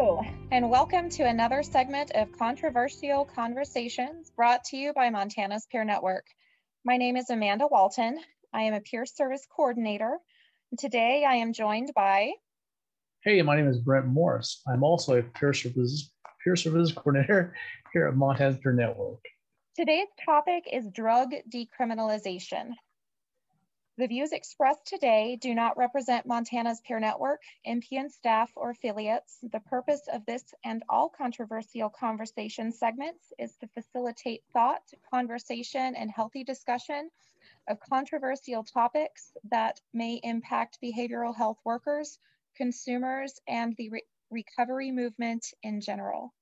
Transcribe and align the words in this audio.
Hello, 0.00 0.22
and 0.52 0.70
welcome 0.70 1.10
to 1.10 1.24
another 1.24 1.60
segment 1.60 2.12
of 2.12 2.30
Controversial 2.30 3.24
Conversations 3.24 4.30
brought 4.30 4.62
to 4.66 4.76
you 4.76 4.92
by 4.92 5.10
Montana's 5.10 5.66
Peer 5.72 5.82
Network. 5.82 6.24
My 6.84 6.96
name 6.96 7.16
is 7.16 7.30
Amanda 7.30 7.66
Walton. 7.68 8.20
I 8.52 8.62
am 8.62 8.74
a 8.74 8.80
peer 8.80 9.04
service 9.04 9.44
coordinator. 9.50 10.18
Today 10.78 11.24
I 11.28 11.34
am 11.34 11.52
joined 11.52 11.90
by. 11.96 12.30
Hey, 13.24 13.42
my 13.42 13.56
name 13.56 13.66
is 13.66 13.80
Brent 13.80 14.06
Morris. 14.06 14.62
I'm 14.72 14.84
also 14.84 15.18
a 15.18 15.22
peer 15.24 15.52
services, 15.52 16.12
peer 16.44 16.54
services 16.54 16.92
coordinator 16.92 17.56
here 17.92 18.06
at 18.06 18.14
Montana's 18.14 18.58
Peer 18.62 18.72
Network. 18.72 19.18
Today's 19.74 20.06
topic 20.24 20.62
is 20.72 20.86
drug 20.94 21.32
decriminalization. 21.52 22.70
The 23.98 24.06
views 24.06 24.30
expressed 24.30 24.86
today 24.86 25.34
do 25.34 25.56
not 25.56 25.76
represent 25.76 26.24
Montana's 26.24 26.80
peer 26.82 27.00
network, 27.00 27.42
MPN 27.66 28.12
staff, 28.12 28.52
or 28.54 28.70
affiliates. 28.70 29.40
The 29.42 29.58
purpose 29.58 30.06
of 30.06 30.24
this 30.24 30.54
and 30.62 30.84
all 30.88 31.08
controversial 31.08 31.90
conversation 31.90 32.70
segments 32.70 33.32
is 33.40 33.56
to 33.56 33.66
facilitate 33.66 34.44
thought, 34.52 34.84
conversation, 35.12 35.96
and 35.96 36.12
healthy 36.12 36.44
discussion 36.44 37.10
of 37.66 37.80
controversial 37.80 38.62
topics 38.62 39.32
that 39.50 39.80
may 39.92 40.20
impact 40.22 40.78
behavioral 40.80 41.34
health 41.34 41.58
workers, 41.64 42.20
consumers, 42.56 43.40
and 43.48 43.74
the 43.78 43.90
re 43.90 44.02
recovery 44.30 44.92
movement 44.92 45.44
in 45.64 45.80
general. 45.80 46.32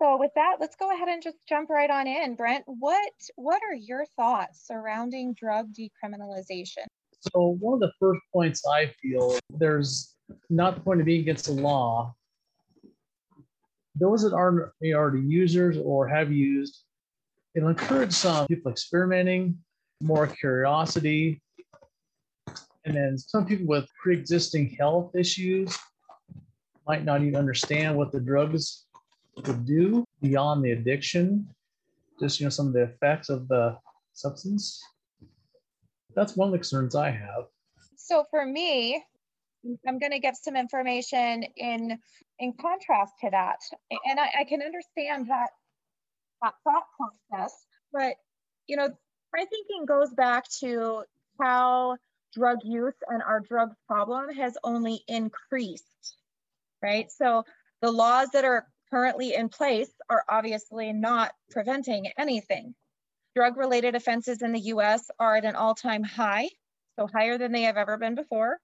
So 0.00 0.16
with 0.18 0.32
that, 0.34 0.56
let's 0.60 0.76
go 0.76 0.92
ahead 0.92 1.08
and 1.08 1.22
just 1.22 1.36
jump 1.48 1.70
right 1.70 1.90
on 1.90 2.06
in. 2.06 2.34
Brent, 2.34 2.64
what, 2.66 3.12
what 3.36 3.62
are 3.62 3.74
your 3.74 4.04
thoughts 4.16 4.66
surrounding 4.66 5.34
drug 5.34 5.68
decriminalization? 5.72 6.84
So 7.32 7.56
one 7.60 7.74
of 7.74 7.80
the 7.80 7.92
first 7.98 8.20
points 8.32 8.62
I 8.66 8.92
feel 9.00 9.38
there's 9.50 10.14
not 10.50 10.84
point 10.84 11.00
of 11.00 11.06
being 11.06 11.20
against 11.20 11.46
the 11.46 11.52
law. 11.52 12.14
Those 13.94 14.22
that 14.22 14.32
aren't 14.32 14.70
already 14.84 15.20
users 15.20 15.78
or 15.78 16.08
have 16.08 16.32
used, 16.32 16.82
it'll 17.54 17.68
encourage 17.68 18.12
some 18.12 18.46
people 18.48 18.72
experimenting, 18.72 19.56
more 20.02 20.26
curiosity, 20.26 21.40
and 22.84 22.96
then 22.96 23.16
some 23.16 23.46
people 23.46 23.66
with 23.66 23.88
pre-existing 24.02 24.76
health 24.78 25.14
issues 25.14 25.78
might 26.86 27.04
not 27.04 27.22
even 27.22 27.36
understand 27.36 27.96
what 27.96 28.12
the 28.12 28.20
drugs 28.20 28.84
would 29.36 29.64
do 29.64 30.04
beyond 30.20 30.64
the 30.64 30.72
addiction, 30.72 31.48
just 32.20 32.40
you 32.40 32.46
know 32.46 32.50
some 32.50 32.68
of 32.68 32.72
the 32.72 32.82
effects 32.82 33.28
of 33.28 33.48
the 33.48 33.76
substance. 34.12 34.82
That's 36.14 36.36
one 36.36 36.48
of 36.48 36.52
the 36.52 36.58
concerns 36.58 36.94
I 36.94 37.10
have. 37.10 37.46
So 37.96 38.24
for 38.30 38.46
me, 38.46 39.02
I'm 39.88 39.98
going 39.98 40.12
to 40.12 40.20
give 40.20 40.36
some 40.36 40.56
information 40.56 41.44
in 41.56 41.98
in 42.38 42.52
contrast 42.60 43.14
to 43.22 43.30
that, 43.30 43.58
and 44.04 44.20
I, 44.20 44.40
I 44.40 44.44
can 44.44 44.62
understand 44.62 45.28
that 45.28 45.50
that 46.42 46.54
thought 46.64 46.84
process. 46.96 47.64
But 47.92 48.16
you 48.66 48.76
know, 48.76 48.88
my 49.32 49.44
thinking 49.44 49.86
goes 49.86 50.12
back 50.14 50.48
to 50.60 51.04
how 51.40 51.96
drug 52.34 52.58
use 52.64 52.94
and 53.08 53.22
our 53.22 53.40
drug 53.40 53.74
problem 53.86 54.34
has 54.34 54.56
only 54.64 55.02
increased, 55.08 56.16
right? 56.82 57.10
So 57.10 57.44
the 57.80 57.90
laws 57.90 58.28
that 58.32 58.44
are 58.44 58.66
currently 58.94 59.34
in 59.34 59.48
place 59.48 59.90
are 60.08 60.24
obviously 60.28 60.92
not 60.92 61.32
preventing 61.50 62.06
anything. 62.16 62.72
Drug 63.34 63.56
related 63.56 63.96
offenses 63.96 64.40
in 64.40 64.52
the 64.52 64.60
US 64.60 65.10
are 65.18 65.34
at 65.34 65.44
an 65.44 65.56
all 65.56 65.74
time 65.74 66.04
high, 66.04 66.48
so 66.96 67.08
higher 67.12 67.36
than 67.36 67.50
they 67.50 67.62
have 67.62 67.76
ever 67.76 67.96
been 67.96 68.14
before. 68.14 68.58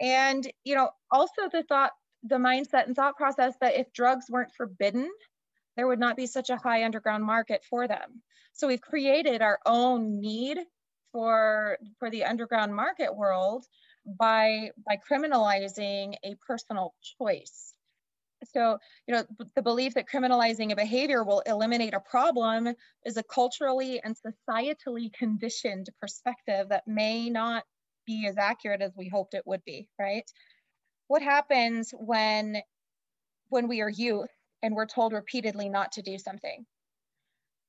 And, 0.00 0.50
you 0.64 0.74
know, 0.74 0.88
also 1.10 1.50
the 1.52 1.62
thought, 1.62 1.92
the 2.22 2.36
mindset 2.36 2.86
and 2.86 2.96
thought 2.96 3.18
process 3.18 3.52
that 3.60 3.78
if 3.78 3.92
drugs 3.92 4.24
weren't 4.30 4.54
forbidden, 4.56 5.10
there 5.76 5.86
would 5.86 6.00
not 6.00 6.16
be 6.16 6.26
such 6.26 6.48
a 6.48 6.56
high 6.56 6.84
underground 6.84 7.22
market 7.22 7.62
for 7.68 7.86
them. 7.86 8.22
So 8.54 8.66
we've 8.66 8.80
created 8.80 9.42
our 9.42 9.58
own 9.66 10.22
need 10.22 10.58
for, 11.12 11.76
for 11.98 12.08
the 12.08 12.24
underground 12.24 12.74
market 12.74 13.14
world 13.14 13.66
by, 14.06 14.70
by 14.86 14.98
criminalizing 15.10 16.14
a 16.24 16.34
personal 16.46 16.94
choice. 17.18 17.73
So, 18.52 18.78
you 19.06 19.14
know, 19.14 19.24
the 19.54 19.62
belief 19.62 19.94
that 19.94 20.08
criminalizing 20.08 20.72
a 20.72 20.76
behavior 20.76 21.24
will 21.24 21.40
eliminate 21.40 21.94
a 21.94 22.00
problem 22.00 22.74
is 23.04 23.16
a 23.16 23.22
culturally 23.22 24.00
and 24.02 24.16
societally 24.16 25.12
conditioned 25.12 25.88
perspective 26.00 26.68
that 26.70 26.86
may 26.86 27.30
not 27.30 27.64
be 28.06 28.26
as 28.26 28.36
accurate 28.38 28.82
as 28.82 28.92
we 28.96 29.08
hoped 29.08 29.34
it 29.34 29.46
would 29.46 29.64
be, 29.64 29.88
right? 29.98 30.30
What 31.08 31.22
happens 31.22 31.92
when 31.96 32.62
when 33.48 33.68
we 33.68 33.80
are 33.80 33.90
youth 33.90 34.30
and 34.62 34.74
we're 34.74 34.86
told 34.86 35.12
repeatedly 35.12 35.68
not 35.68 35.92
to 35.92 36.02
do 36.02 36.18
something? 36.18 36.66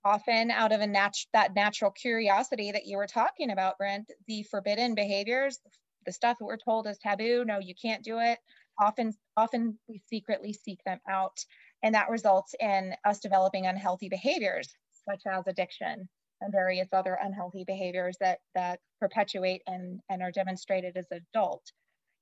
Often 0.04 0.52
out 0.52 0.72
of 0.72 0.82
a 0.82 0.88
nat 0.88 1.16
that 1.34 1.56
natural 1.56 1.92
curiosity 1.92 2.72
that 2.72 2.86
you 2.86 2.98
were 2.98 3.08
talking 3.08 3.50
about, 3.50 3.78
Brent, 3.78 4.12
the 4.28 4.44
forbidden 4.44 4.94
behaviors, 4.96 5.60
the 6.06 6.12
stuff 6.12 6.38
that 6.38 6.46
we're 6.46 6.58
told 6.58 6.88
is 6.88 6.98
taboo, 7.00 7.44
no, 7.44 7.60
you 7.60 7.74
can't 7.74 8.04
do 8.04 8.20
it, 8.20 8.38
often 8.80 9.14
often 9.38 9.78
we 9.88 10.02
secretly 10.10 10.54
seek 10.54 10.80
them 10.86 11.00
out 11.10 11.38
and 11.84 11.96
that 11.96 12.10
results 12.10 12.56
in 12.60 12.96
us 13.06 13.20
developing 13.20 13.68
unhealthy 13.68 14.10
behaviors 14.10 14.74
such 15.08 15.22
as 15.28 15.48
addiction 15.48 16.08
and 16.42 16.52
various 16.52 16.88
other 16.92 17.18
unhealthy 17.22 17.64
behaviors 17.66 18.18
that 18.20 18.40
that 18.54 18.80
perpetuate 19.00 19.62
and, 19.68 20.00
and 20.10 20.22
are 20.22 20.32
demonstrated 20.32 20.98
as 20.98 21.06
adult 21.12 21.64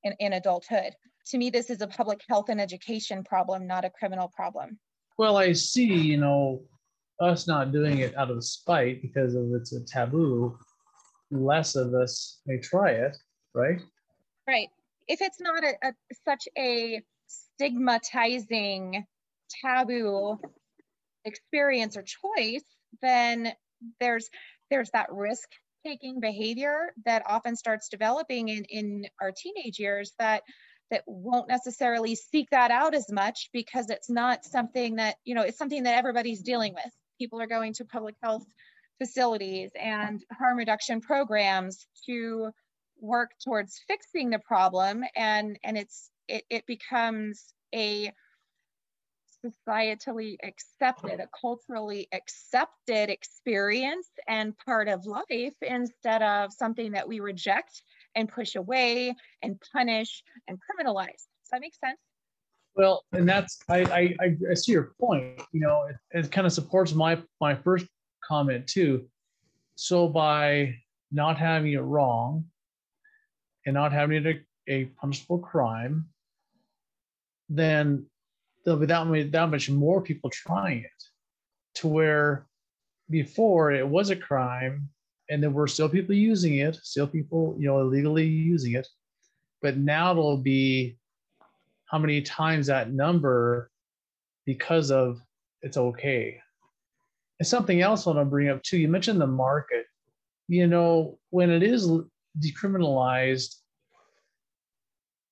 in, 0.04 0.14
in 0.20 0.34
adulthood. 0.34 0.94
To 1.28 1.38
me 1.38 1.50
this 1.50 1.70
is 1.70 1.82
a 1.82 1.88
public 1.88 2.22
health 2.30 2.50
and 2.50 2.62
education 2.62 3.24
problem 3.24 3.68
not 3.68 3.86
a 3.86 3.90
criminal 3.90 4.32
problem. 4.36 4.80
Well 5.18 5.38
i 5.38 5.54
see 5.54 5.94
you 5.94 6.18
know 6.18 6.64
us 7.20 7.48
not 7.48 7.72
doing 7.72 8.00
it 8.00 8.16
out 8.18 8.32
of 8.32 8.44
spite 8.44 9.02
because 9.02 9.36
of 9.36 9.54
it's 9.54 9.74
a 9.74 9.84
taboo. 9.86 10.58
Less 11.32 11.76
of 11.76 11.94
us 11.94 12.42
may 12.46 12.58
try 12.58 12.92
it 12.92 13.18
right? 13.56 13.82
Right 14.48 14.70
if 15.08 15.22
it's 15.22 15.40
not 15.40 15.64
a, 15.64 15.74
a 15.84 15.94
such 16.26 16.48
a 16.58 17.02
stigmatizing 17.28 19.06
taboo 19.64 20.38
experience 21.26 21.98
or 21.98 22.04
choice 22.04 22.64
then 23.02 23.54
there's 24.00 24.30
there's 24.70 24.90
that 24.92 25.12
risk 25.12 25.50
taking 25.86 26.20
behavior 26.20 26.94
that 27.06 27.24
often 27.26 27.56
starts 27.56 27.90
developing 27.90 28.50
in 28.50 28.64
in 28.66 29.06
our 29.22 29.32
teenage 29.32 29.80
years 29.80 30.14
that 30.20 30.44
that 30.92 31.04
won't 31.08 31.48
necessarily 31.48 32.16
seek 32.16 32.48
that 32.52 32.72
out 32.72 32.94
as 32.94 33.12
much 33.12 33.50
because 33.52 33.90
it's 33.90 34.10
not 34.10 34.46
something 34.46 34.96
that 34.96 35.16
you 35.24 35.36
know 35.36 35.42
it's 35.42 35.58
something 35.58 35.84
that 35.84 35.98
everybody's 35.98 36.42
dealing 36.42 36.74
with. 36.74 36.92
People 37.20 37.42
are 37.42 37.48
going 37.48 37.74
to 37.74 37.86
public 37.86 38.16
health 38.22 38.46
facilities 39.02 39.72
and 39.80 40.24
harm 40.32 40.58
reduction 40.58 41.02
programs 41.02 41.88
to 42.06 42.52
work 43.04 43.32
towards 43.44 43.82
fixing 43.86 44.30
the 44.30 44.40
problem 44.40 45.04
and 45.16 45.60
and 45.64 45.78
it's 45.78 46.10
it, 46.30 46.44
it 46.50 46.66
becomes 46.66 47.54
a 47.76 48.12
societally 49.46 50.38
accepted 50.42 51.20
a 51.20 51.28
culturally 51.40 52.08
accepted 52.14 53.10
experience 53.10 54.08
and 54.30 54.58
part 54.66 54.88
of 54.88 55.06
life 55.06 55.54
instead 55.62 56.22
of 56.22 56.54
something 56.54 56.94
that 56.94 57.06
we 57.06 57.20
reject 57.20 57.82
and 58.16 58.30
push 58.30 58.56
away 58.56 59.14
and 59.42 59.62
punish 59.74 60.24
and 60.48 60.58
criminalize. 60.58 61.08
Does 61.08 61.50
that 61.52 61.60
make 61.60 61.76
sense? 61.76 62.00
Well 62.76 63.04
and 63.12 63.28
that's 63.28 63.60
i 63.70 63.82
i, 63.82 64.38
I 64.50 64.54
see 64.54 64.72
your 64.72 64.94
point 65.00 65.42
you 65.52 65.60
know 65.60 65.88
it, 65.90 66.26
it 66.26 66.32
kind 66.32 66.48
of 66.48 66.54
supports 66.54 66.94
my 66.94 67.22
my 67.42 67.54
first 67.54 67.86
comment 68.24 68.66
too. 68.66 69.06
So 69.76 70.08
by 70.08 70.76
not 71.12 71.38
having 71.38 71.74
it 71.74 71.80
wrong 71.82 72.46
and 73.66 73.74
not 73.74 73.94
having 73.94 74.26
it 74.26 74.46
a, 74.68 74.72
a 74.72 74.86
punishable 74.86 75.40
crime, 75.40 76.08
then 77.50 78.06
there'll 78.64 78.80
be 78.80 78.86
that, 78.86 79.32
that 79.32 79.50
much 79.50 79.70
more 79.70 80.02
people 80.02 80.30
trying 80.30 80.80
it. 80.80 81.04
To 81.76 81.88
where 81.88 82.46
before 83.10 83.72
it 83.72 83.88
was 83.88 84.10
a 84.10 84.16
crime 84.16 84.90
and 85.30 85.42
there 85.42 85.50
were 85.50 85.68
still 85.68 85.90
people 85.90 86.16
using 86.16 86.58
it, 86.58 86.76
still 86.84 87.08
people, 87.08 87.56
you 87.60 87.68
know, 87.68 87.80
illegally 87.80 88.28
using 88.28 88.74
it. 88.74 88.88
But 89.62 89.78
now 89.78 90.12
it'll 90.12 90.38
be 90.38 90.98
how 91.86 91.98
many 91.98 92.22
times 92.22 92.68
that 92.68 92.92
number 92.92 93.70
because 94.46 94.92
of 94.92 95.22
it's 95.62 95.78
okay. 95.78 96.40
And 97.40 97.48
something 97.48 97.82
else 97.82 98.06
I 98.06 98.12
want 98.12 98.20
to 98.20 98.26
bring 98.26 98.50
up 98.50 98.62
too. 98.64 98.78
You 98.78 98.88
mentioned 98.88 99.22
the 99.22 99.28
market. 99.28 99.86
You 100.48 100.68
know, 100.68 101.18
when 101.30 101.50
it 101.50 101.64
is 101.64 101.90
decriminalized, 102.40 103.56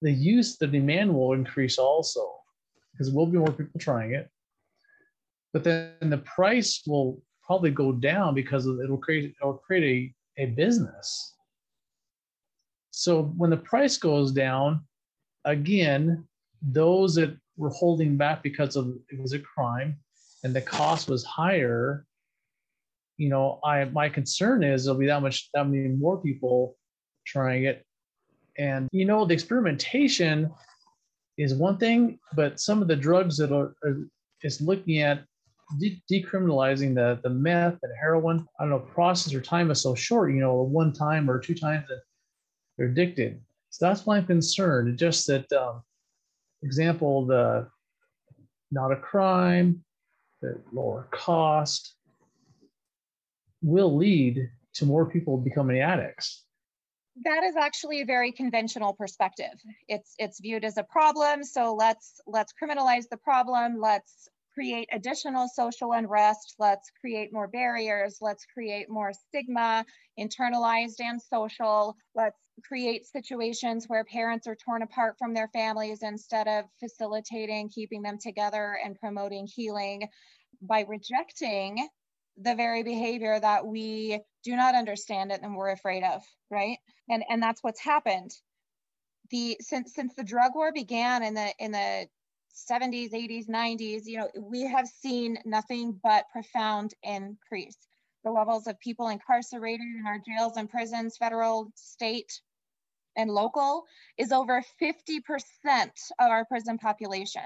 the 0.02 0.12
use, 0.12 0.58
the 0.58 0.68
demand 0.68 1.14
will 1.14 1.34
increase 1.34 1.78
also 1.78 2.28
because 2.92 3.08
there 3.08 3.16
will 3.16 3.28
be 3.28 3.38
more 3.38 3.52
people 3.52 3.80
trying 3.80 4.14
it. 4.14 4.30
But 5.54 5.64
then 5.64 5.92
the 6.02 6.20
price 6.20 6.82
will 6.88 7.22
probably 7.44 7.72
go 7.72 7.92
down 7.92 8.34
because 8.34 8.66
it'll 8.66 8.98
create 8.98 9.36
it'll 9.42 9.56
create 9.56 10.14
a, 10.38 10.44
a 10.44 10.46
business. 10.48 11.36
So 12.92 13.24
when 13.38 13.50
the 13.50 13.58
price 13.58 13.98
goes 13.98 14.32
down, 14.32 14.82
again, 15.46 16.28
those 16.62 17.16
that 17.16 17.36
were 17.58 17.70
holding 17.70 18.18
back 18.18 18.44
because 18.44 18.76
of 18.76 18.94
it 19.10 19.20
was 19.20 19.34
a 19.34 19.40
crime 19.40 19.98
and 20.44 20.56
the 20.56 20.62
cost 20.62 21.10
was 21.10 21.24
higher, 21.24 22.06
you 23.18 23.30
know, 23.30 23.60
I 23.64 23.86
my 23.86 24.10
concern 24.10 24.64
is 24.64 24.86
there'll 24.86 25.00
be 25.00 25.08
that 25.08 25.22
much 25.22 25.50
that 25.54 25.68
many 25.68 25.90
more 25.90 26.18
people 26.18 26.78
trying 27.32 27.66
it. 27.66 27.86
And 28.58 28.90
you 28.92 29.06
know, 29.06 29.26
the 29.26 29.34
experimentation 29.34 30.52
is 31.38 31.54
one 31.54 31.78
thing, 31.78 32.20
but 32.36 32.60
some 32.60 32.82
of 32.82 32.88
the 32.88 32.96
drugs 32.96 33.38
that 33.38 33.52
are, 33.52 33.74
are 33.84 33.98
is 34.44 34.62
looking 34.62 35.00
at 35.00 35.24
de- 35.80 36.02
decriminalizing 36.12 36.94
the 36.94 37.20
the 37.24 37.30
meth 37.30 37.80
and 37.84 37.94
heroin. 38.00 38.46
I 38.60 38.64
don't 38.64 38.72
know, 38.72 38.80
process 38.80 39.34
or 39.34 39.42
time 39.42 39.72
is 39.72 39.82
so 39.82 39.96
short. 39.96 40.34
You 40.34 40.40
know, 40.40 40.62
one 40.62 40.94
time 40.94 41.30
or 41.30 41.40
two 41.40 41.56
times 41.56 41.86
that 41.88 42.02
they're 42.78 42.88
addicted. 42.88 43.42
So 43.70 43.88
that's 43.88 44.06
why 44.06 44.18
I'm 44.18 44.26
concerned. 44.26 44.98
Just 44.98 45.28
that, 45.28 45.50
um, 45.54 45.82
example, 46.62 47.26
the 47.26 47.68
not 48.72 48.92
a 48.92 48.98
crime, 48.98 49.84
the 50.42 50.60
lower 50.74 51.08
cost 51.12 51.96
will 53.62 53.96
lead 53.96 54.50
to 54.74 54.86
more 54.86 55.06
people 55.06 55.38
becoming 55.38 55.80
addicts 55.80 56.46
that 57.24 57.44
is 57.44 57.56
actually 57.56 58.02
a 58.02 58.06
very 58.06 58.32
conventional 58.32 58.94
perspective. 58.94 59.54
It's 59.88 60.16
it's 60.18 60.40
viewed 60.40 60.64
as 60.64 60.78
a 60.78 60.84
problem 60.84 61.44
so 61.44 61.74
let's 61.74 62.22
let's 62.26 62.54
criminalize 62.54 63.10
the 63.10 63.18
problem. 63.18 63.80
Let's 63.80 64.30
create 64.54 64.90
additional 64.92 65.48
social 65.48 65.94
unrest. 65.94 66.56
Let's 66.60 66.90
create 67.00 67.32
more 67.32 67.48
barriers. 67.48 68.18
Let's 68.22 68.46
create 68.46 68.90
more 68.90 69.12
stigma 69.14 69.86
internalized 70.20 71.00
and 71.00 71.22
social. 71.22 71.96
Let's 72.16 72.40
create 72.66 73.06
situations 73.06 73.86
where 73.88 74.04
parents 74.04 74.48
are 74.48 74.56
torn 74.56 74.82
apart 74.82 75.16
from 75.18 75.34
their 75.34 75.50
families 75.54 76.00
instead 76.02 76.48
of 76.48 76.66
facilitating 76.80 77.70
keeping 77.70 78.02
them 78.02 78.18
together 78.22 78.78
and 78.84 79.00
promoting 79.00 79.48
healing. 79.48 80.08
By 80.62 80.86
rejecting 80.88 81.88
the 82.38 82.56
very 82.56 82.84
behavior 82.84 83.40
that 83.40 83.66
we 83.66 84.22
do 84.44 84.56
not 84.56 84.76
understand 84.76 85.32
it 85.32 85.42
and 85.44 85.56
we're 85.56 85.72
afraid 85.72 86.04
of 86.04 86.24
right 86.50 86.78
and 87.12 87.24
and 87.30 87.44
that's 87.44 87.64
what's 87.64 87.80
happened. 87.80 88.34
The 89.30 89.58
since 89.60 89.94
since 89.94 90.16
the 90.16 90.24
drug 90.24 90.56
war 90.56 90.72
began 90.74 91.22
in 91.24 91.36
the 91.36 91.54
in 91.60 91.72
the 91.72 92.08
70s 92.54 93.14
80s 93.14 93.48
90s 93.48 94.02
you 94.06 94.18
know 94.18 94.30
we 94.42 94.64
have 94.64 94.88
seen 94.88 95.38
nothing 95.46 96.00
but 96.04 96.26
profound 96.32 96.94
increase. 97.04 97.78
The 98.24 98.32
levels 98.32 98.68
of 98.68 98.80
people 98.80 99.10
incarcerated 99.10 99.82
in 99.82 100.04
our 100.08 100.20
jails 100.20 100.58
and 100.58 100.70
prisons 100.70 101.18
federal 101.18 101.72
state 101.76 102.42
and 103.18 103.30
local 103.30 103.84
is 104.18 104.32
over 104.32 104.64
50% 104.82 105.22
of 106.20 106.30
our 106.30 106.46
prison 106.46 106.78
population. 106.78 107.44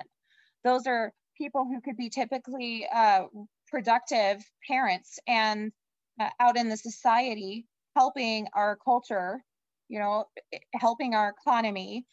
Those 0.64 0.86
are 0.86 1.12
people 1.38 1.66
who 1.66 1.82
could 1.82 1.98
be 1.98 2.10
typically 2.10 2.88
uh, 2.94 3.24
productive 3.68 4.44
parents 4.68 5.20
and 5.28 5.72
uh, 6.20 6.30
out 6.40 6.58
in 6.58 6.70
the 6.70 6.78
society 6.78 7.66
helping 7.96 8.48
our 8.54 8.78
culture 8.84 9.42
you 9.90 10.00
know 10.00 10.26
helping 10.74 11.14
our 11.16 11.30
economy 11.30 12.06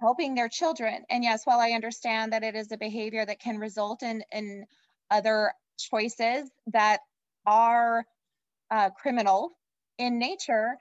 helping 0.00 0.34
their 0.34 0.48
children. 0.48 1.04
And 1.10 1.24
yes 1.24 1.42
while 1.44 1.60
i 1.60 1.70
understand 1.70 2.32
that 2.32 2.44
it 2.44 2.54
is 2.54 2.70
a 2.72 2.76
behavior 2.76 3.24
that 3.24 3.40
can 3.40 3.58
result 3.58 4.02
in 4.02 4.22
in 4.32 4.66
other 5.10 5.52
choices 5.78 6.50
that 6.72 7.00
are 7.46 8.04
uh, 8.70 8.90
criminal 8.90 9.52
in 9.98 10.18
nature 10.18 10.76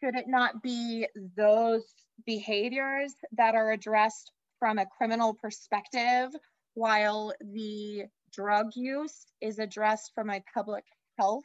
should 0.00 0.14
it 0.16 0.26
not 0.28 0.62
be 0.62 1.06
those 1.36 1.84
behaviors 2.24 3.12
that 3.32 3.54
are 3.54 3.72
addressed 3.72 4.32
from 4.58 4.78
a 4.78 4.86
criminal 4.86 5.34
perspective 5.34 6.30
while 6.74 7.32
the 7.40 8.04
drug 8.32 8.68
use 8.74 9.26
is 9.40 9.58
addressed 9.58 10.12
from 10.14 10.30
a 10.30 10.42
public 10.54 10.84
health 11.18 11.44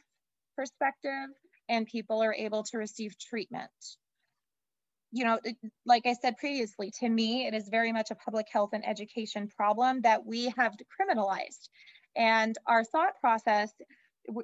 perspective 0.56 1.28
and 1.72 1.86
people 1.86 2.22
are 2.22 2.34
able 2.34 2.62
to 2.64 2.76
receive 2.76 3.18
treatment. 3.18 3.70
You 5.10 5.24
know, 5.24 5.38
like 5.86 6.06
I 6.06 6.12
said 6.12 6.36
previously, 6.36 6.92
to 7.00 7.08
me, 7.08 7.46
it 7.46 7.54
is 7.54 7.68
very 7.70 7.92
much 7.92 8.10
a 8.10 8.14
public 8.14 8.46
health 8.52 8.70
and 8.74 8.86
education 8.86 9.48
problem 9.48 10.02
that 10.02 10.24
we 10.26 10.52
have 10.56 10.74
criminalized. 11.00 11.68
And 12.14 12.56
our 12.66 12.84
thought 12.84 13.14
process, 13.20 13.72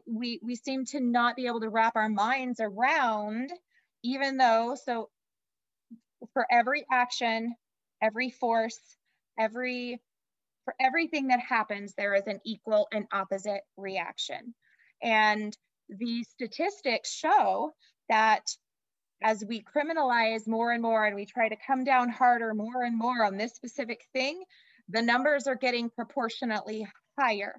we, 0.07 0.41
we 0.43 0.57
seem 0.57 0.87
to 0.87 1.01
not 1.01 1.37
be 1.37 1.47
able 1.47 1.61
to 1.61 1.69
wrap 1.69 1.97
our 1.97 2.09
minds 2.09 2.61
around, 2.61 3.51
even 4.03 4.39
though, 4.39 4.75
so 4.83 5.11
for 6.33 6.47
every 6.51 6.87
action, 6.91 7.55
every 8.03 8.31
force, 8.31 8.81
every 9.39 10.01
for 10.65 10.75
everything 10.81 11.29
that 11.29 11.41
happens, 11.41 11.95
there 11.97 12.15
is 12.15 12.27
an 12.27 12.41
equal 12.45 12.89
and 12.93 13.07
opposite 13.13 13.63
reaction. 13.79 14.55
And 15.03 15.57
the 15.89 16.23
statistics 16.25 17.13
show 17.13 17.73
that 18.09 18.43
as 19.23 19.45
we 19.47 19.63
criminalize 19.63 20.47
more 20.47 20.73
and 20.73 20.83
more 20.83 21.07
and 21.07 21.17
we 21.17 21.27
try 21.27 21.49
to 21.49 21.57
come 21.67 21.85
down 21.85 22.09
harder 22.09 22.55
more 22.55 22.85
and 22.85 22.97
more 22.97 23.25
on 23.25 23.37
this 23.37 23.55
specific 23.55 24.05
thing, 24.13 24.43
the 24.89 25.03
numbers 25.03 25.47
are 25.47 25.57
getting 25.57 25.91
proportionately 25.91 26.87
higher. 27.19 27.55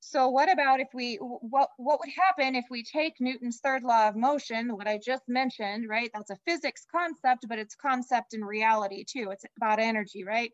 So 0.00 0.28
what 0.28 0.52
about 0.52 0.80
if 0.80 0.88
we, 0.92 1.16
what, 1.16 1.68
what 1.76 2.00
would 2.00 2.10
happen 2.10 2.56
if 2.56 2.64
we 2.70 2.82
take 2.82 3.14
Newton's 3.20 3.60
third 3.60 3.84
law 3.84 4.08
of 4.08 4.16
motion, 4.16 4.76
what 4.76 4.88
I 4.88 4.98
just 4.98 5.22
mentioned, 5.28 5.88
right? 5.88 6.10
That's 6.12 6.30
a 6.30 6.38
physics 6.44 6.84
concept, 6.90 7.46
but 7.48 7.58
it's 7.58 7.76
concept 7.76 8.34
in 8.34 8.44
reality 8.44 9.04
too. 9.04 9.28
It's 9.30 9.44
about 9.56 9.78
energy, 9.78 10.24
right? 10.24 10.50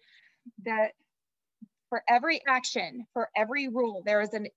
That 0.64 0.92
for 1.88 2.02
every 2.08 2.42
action, 2.46 3.06
for 3.14 3.30
every 3.34 3.68
rule, 3.68 4.02
there 4.04 4.20
is 4.20 4.34
an 4.34 4.48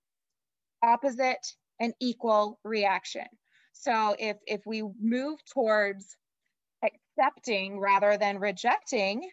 opposite 0.84 1.56
and 1.82 1.94
equal 2.00 2.60
reaction. 2.64 3.26
So 3.74 4.16
if, 4.18 4.38
if 4.46 4.62
we 4.66 4.84
move 5.02 5.44
towards 5.46 6.16
accepting 6.84 7.80
rather 7.80 8.18
than 8.18 8.40
rejecting 8.40 9.30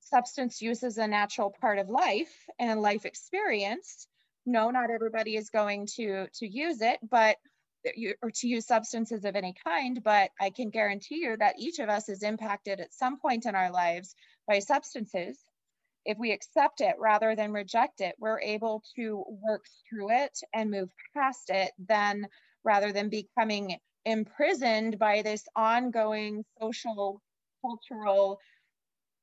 substance 0.00 0.60
use 0.60 0.84
as 0.84 0.98
a 0.98 1.08
natural 1.08 1.52
part 1.60 1.78
of 1.78 1.88
life 1.88 2.32
and 2.58 2.82
life 2.82 3.06
experience, 3.06 4.06
no, 4.44 4.70
not 4.70 4.90
everybody 4.90 5.34
is 5.34 5.48
going 5.50 5.88
to, 5.96 6.26
to 6.34 6.46
use 6.46 6.82
it, 6.82 7.00
but 7.10 7.36
or 8.20 8.32
to 8.32 8.48
use 8.48 8.66
substances 8.66 9.24
of 9.24 9.36
any 9.36 9.54
kind, 9.64 10.02
but 10.02 10.30
I 10.40 10.50
can 10.50 10.70
guarantee 10.70 11.20
you 11.22 11.36
that 11.36 11.54
each 11.58 11.78
of 11.78 11.88
us 11.88 12.08
is 12.08 12.24
impacted 12.24 12.80
at 12.80 12.92
some 12.92 13.18
point 13.18 13.46
in 13.46 13.54
our 13.54 13.70
lives 13.70 14.14
by 14.48 14.58
substances 14.58 15.38
if 16.06 16.16
we 16.18 16.32
accept 16.32 16.80
it 16.80 16.94
rather 16.98 17.34
than 17.34 17.52
reject 17.52 18.00
it, 18.00 18.14
we're 18.18 18.40
able 18.40 18.82
to 18.94 19.24
work 19.28 19.64
through 19.88 20.10
it 20.12 20.38
and 20.54 20.70
move 20.70 20.88
past 21.14 21.50
it 21.50 21.72
then 21.78 22.26
rather 22.64 22.92
than 22.92 23.08
becoming 23.10 23.76
imprisoned 24.04 24.98
by 24.98 25.22
this 25.22 25.44
ongoing 25.56 26.44
social, 26.60 27.20
cultural, 27.60 28.38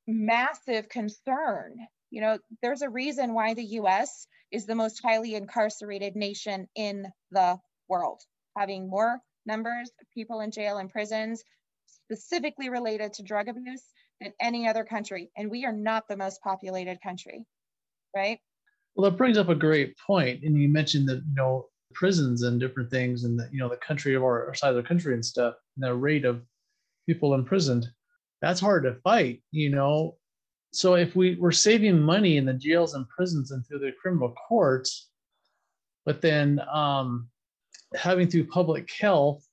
massive 0.06 0.88
concern. 0.88 1.76
You 2.10 2.20
know, 2.20 2.38
there's 2.62 2.82
a 2.82 2.90
reason 2.90 3.34
why 3.34 3.54
the 3.54 3.64
US 3.64 4.26
is 4.52 4.66
the 4.66 4.74
most 4.74 5.00
highly 5.02 5.34
incarcerated 5.34 6.14
nation 6.14 6.68
in 6.76 7.06
the 7.30 7.58
world, 7.88 8.20
having 8.56 8.88
more 8.88 9.18
numbers 9.46 9.90
of 10.00 10.06
people 10.14 10.40
in 10.40 10.50
jail 10.50 10.76
and 10.76 10.90
prisons 10.90 11.42
specifically 11.86 12.68
related 12.68 13.14
to 13.14 13.22
drug 13.22 13.48
abuse 13.48 13.82
than 14.20 14.32
any 14.40 14.68
other 14.68 14.84
country. 14.84 15.30
And 15.36 15.50
we 15.50 15.64
are 15.64 15.72
not 15.72 16.08
the 16.08 16.16
most 16.16 16.40
populated 16.42 16.98
country, 17.02 17.44
right? 18.14 18.38
Well, 18.94 19.10
that 19.10 19.16
brings 19.16 19.38
up 19.38 19.48
a 19.48 19.54
great 19.54 19.96
point. 19.98 20.42
And 20.44 20.56
you 20.56 20.68
mentioned 20.68 21.08
that, 21.08 21.16
you 21.16 21.34
know, 21.34 21.66
prisons 21.94 22.42
and 22.42 22.60
different 22.60 22.90
things 22.90 23.24
and 23.24 23.38
the, 23.38 23.48
you 23.52 23.58
know, 23.58 23.68
the 23.68 23.76
country 23.76 24.14
of 24.14 24.22
our, 24.22 24.46
our 24.46 24.54
side 24.54 24.70
of 24.70 24.76
the 24.76 24.82
country 24.82 25.14
and 25.14 25.24
stuff, 25.24 25.54
and 25.76 25.84
the 25.84 25.94
rate 25.94 26.24
of 26.24 26.42
people 27.06 27.34
imprisoned. 27.34 27.86
That's 28.42 28.60
hard 28.60 28.84
to 28.84 28.94
fight, 29.02 29.42
you 29.50 29.70
know. 29.70 30.16
So 30.72 30.94
if 30.94 31.14
we 31.14 31.36
were 31.36 31.52
saving 31.52 32.00
money 32.00 32.36
in 32.36 32.44
the 32.44 32.52
jails 32.52 32.94
and 32.94 33.08
prisons 33.08 33.52
and 33.52 33.64
through 33.66 33.78
the 33.78 33.92
criminal 34.00 34.34
courts, 34.48 35.08
but 36.04 36.20
then 36.20 36.60
um, 36.72 37.28
having 37.94 38.28
through 38.28 38.48
public 38.48 38.90
health 39.00 39.46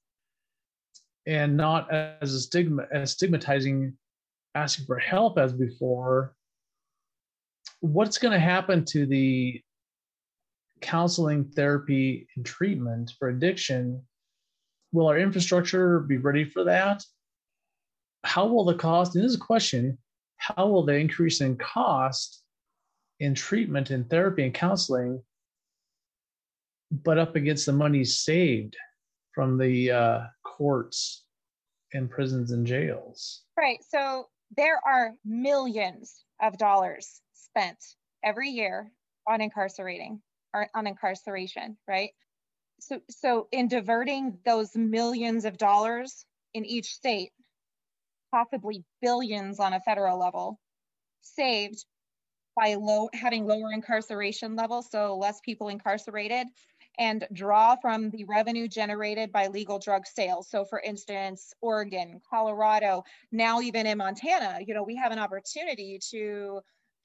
and 1.28 1.56
not 1.56 1.92
as 1.92 2.34
a 2.34 2.40
stigma 2.40 2.88
as 2.92 3.12
stigmatizing 3.12 3.94
asking 4.56 4.86
for 4.86 4.98
help 5.00 5.38
as 5.38 5.54
before, 5.54 6.34
what's 7.80 8.18
going 8.18 8.34
to 8.34 8.40
happen 8.40 8.86
to 8.86 9.06
the 9.06 9.62
counseling, 10.82 11.46
therapy, 11.56 12.28
and 12.36 12.46
treatment 12.46 13.14
for 13.18 13.30
addiction? 13.30 14.02
Will 14.92 15.08
our 15.08 15.18
infrastructure 15.18 16.00
be 16.00 16.18
ready 16.18 16.44
for 16.44 16.64
that? 16.66 17.04
How 18.24 18.46
will 18.46 18.66
the 18.66 18.76
cost, 18.76 19.16
and 19.16 19.24
this 19.24 19.32
is 19.32 19.38
a 19.38 19.40
question, 19.40 19.98
how 20.38 20.68
will 20.68 20.86
the 20.86 20.96
increase 20.96 21.42
in 21.42 21.56
cost 21.58 22.44
in 23.20 23.36
treatment 23.36 23.92
and 23.92 24.10
therapy 24.10 24.44
and 24.44 24.54
counseling 24.54 25.22
but 26.92 27.18
up 27.18 27.36
against 27.36 27.66
the 27.66 27.72
money 27.72 28.04
saved 28.04 28.76
from 29.34 29.58
the 29.58 29.92
uh, 29.92 30.20
courts 30.44 31.24
and 31.94 32.10
prisons 32.10 32.52
and 32.52 32.66
jails. 32.66 33.44
Right. 33.58 33.80
So 33.88 34.28
there 34.58 34.80
are 34.86 35.14
millions 35.24 36.24
of 36.42 36.58
dollars 36.58 37.22
spent 37.34 37.78
every 38.24 38.50
year 38.50 38.92
on 39.28 39.42
incarcerating 39.42 40.22
or 40.54 40.68
on 40.76 40.88
incarceration, 40.88 41.78
right? 41.88 42.12
So 42.80 43.00
so 43.10 43.48
in 43.52 43.68
diverting 43.68 44.40
those 44.46 44.76
millions 44.76 45.46
of 45.46 45.58
dollars 45.58 46.26
in 46.54 46.66
each 46.66 46.88
state, 46.94 47.32
possibly 48.32 48.84
billions 49.02 49.60
on 49.60 49.74
a 49.74 49.80
federal 49.80 50.20
level, 50.20 50.60
saved 51.22 51.86
by 52.56 52.76
low 52.76 53.10
having 53.14 53.46
lower 53.46 53.72
incarceration 53.72 54.56
levels, 54.56 54.90
so 54.92 55.18
less 55.18 55.40
people 55.42 55.70
incarcerated, 55.70 56.48
and 56.98 57.26
draw 57.34 57.76
from 57.76 58.10
the 58.10 58.24
revenue 58.26 58.68
generated 58.68 59.32
by 59.32 59.48
legal 59.48 59.80
drug 59.80 60.06
sales. 60.06 60.50
So 60.50 60.66
for 60.66 60.80
instance, 60.80 61.54
Oregon, 61.62 62.20
Colorado, 62.30 63.04
now 63.32 63.62
even 63.62 63.86
in 63.86 63.98
Montana, 63.98 64.60
you 64.66 64.74
know, 64.74 64.84
we 64.84 64.96
have 64.96 65.12
an 65.12 65.20
opportunity 65.20 66.00
to, 66.12 66.60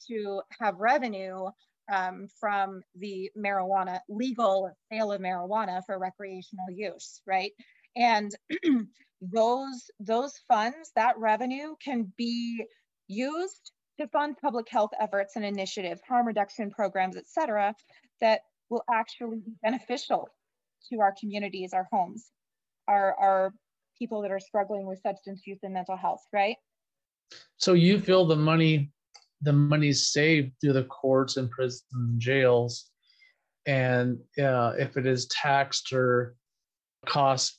to 0.09 0.43
have 0.61 0.77
revenue 0.79 1.47
um, 1.93 2.27
from 2.41 2.83
the 2.97 3.31
marijuana, 3.39 4.01
legal 4.09 4.71
sale 4.91 5.13
of 5.13 5.21
marijuana 5.21 5.83
for 5.87 5.99
recreational 5.99 6.71
use, 6.71 7.21
right? 7.27 7.53
And 7.95 8.33
those, 9.21 9.91
those 10.01 10.35
funds, 10.49 10.91
that 10.97 11.19
revenue 11.19 11.75
can 11.83 12.13
be 12.17 12.65
used 13.09 13.71
to 13.99 14.09
fund 14.09 14.37
public 14.41 14.69
health 14.69 14.91
efforts 15.01 15.37
and 15.37 15.45
initiatives, 15.45 16.01
harm 16.07 16.27
reduction 16.27 16.71
programs, 16.71 17.17
et 17.17 17.27
cetera, 17.27 17.75
that 18.21 18.41
will 18.71 18.85
actually 18.93 19.39
be 19.39 19.53
beneficial 19.63 20.29
to 20.91 21.01
our 21.01 21.15
communities, 21.19 21.73
our 21.73 21.87
homes, 21.93 22.31
our, 22.89 23.15
our 23.19 23.53
people 23.99 24.23
that 24.23 24.31
are 24.31 24.41
struggling 24.41 24.87
with 24.87 25.01
substance 25.01 25.43
use 25.47 25.59
and 25.63 25.75
mental 25.75 25.97
health, 25.97 26.23
right? 26.33 26.57
So 27.57 27.73
you 27.73 27.99
feel 27.99 28.27
the 28.27 28.37
money, 28.37 28.91
the 29.43 29.53
money 29.53 29.93
saved 29.93 30.53
through 30.61 30.75
the 30.75 30.85
courts 30.85 31.37
and 31.37 31.51
prisons 31.51 31.85
and 31.93 32.21
jails, 32.21 32.91
and 33.67 34.19
uh, 34.39 34.75
if 34.79 34.97
it 34.97 35.07
is 35.07 35.27
taxed 35.27 35.93
or 35.93 36.37
cost 37.07 37.59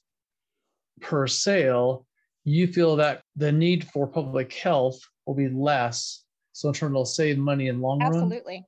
per 1.02 1.28
sale, 1.28 2.06
you 2.44 2.68
feel 2.68 2.96
that 2.96 3.22
the 3.36 3.52
need 3.52 3.86
for 3.90 4.08
public 4.08 4.54
health 4.54 5.00
will 5.26 5.36
be 5.36 5.50
less. 5.50 6.24
So 6.54 6.70
in 6.70 6.74
turn, 6.74 6.92
it'll 6.92 7.06
save 7.06 7.38
money 7.38 7.68
in 7.68 7.82
long 7.82 8.00
Absolutely. 8.02 8.16
run. 8.20 8.32
Absolutely. 8.32 8.66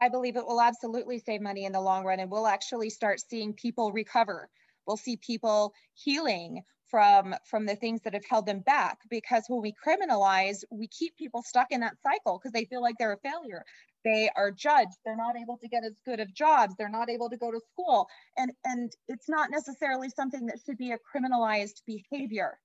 I 0.00 0.08
believe 0.08 0.36
it 0.36 0.46
will 0.46 0.60
absolutely 0.60 1.18
save 1.18 1.40
money 1.40 1.64
in 1.64 1.72
the 1.72 1.80
long 1.80 2.04
run 2.04 2.20
and 2.20 2.30
we'll 2.30 2.46
actually 2.46 2.90
start 2.90 3.20
seeing 3.20 3.54
people 3.54 3.92
recover. 3.92 4.48
We'll 4.86 4.96
see 4.96 5.16
people 5.16 5.72
healing 5.94 6.62
from 6.90 7.34
from 7.50 7.66
the 7.66 7.76
things 7.76 8.02
that 8.02 8.14
have 8.14 8.24
held 8.28 8.46
them 8.46 8.60
back 8.60 8.98
because 9.08 9.44
when 9.48 9.62
we 9.62 9.72
criminalize, 9.72 10.62
we 10.70 10.86
keep 10.88 11.16
people 11.16 11.42
stuck 11.42 11.68
in 11.70 11.80
that 11.80 11.96
cycle 12.02 12.38
because 12.38 12.52
they 12.52 12.66
feel 12.66 12.82
like 12.82 12.96
they're 12.98 13.14
a 13.14 13.28
failure. 13.28 13.64
They 14.04 14.30
are 14.36 14.50
judged, 14.50 14.98
they're 15.04 15.16
not 15.16 15.36
able 15.36 15.56
to 15.58 15.68
get 15.68 15.84
as 15.84 15.98
good 16.04 16.20
of 16.20 16.32
jobs, 16.34 16.74
they're 16.76 16.90
not 16.90 17.08
able 17.08 17.30
to 17.30 17.36
go 17.36 17.50
to 17.50 17.60
school. 17.72 18.06
And 18.36 18.52
and 18.64 18.92
it's 19.08 19.28
not 19.28 19.50
necessarily 19.50 20.10
something 20.10 20.46
that 20.46 20.60
should 20.64 20.76
be 20.76 20.92
a 20.92 20.98
criminalized 20.98 21.80
behavior, 21.86 22.58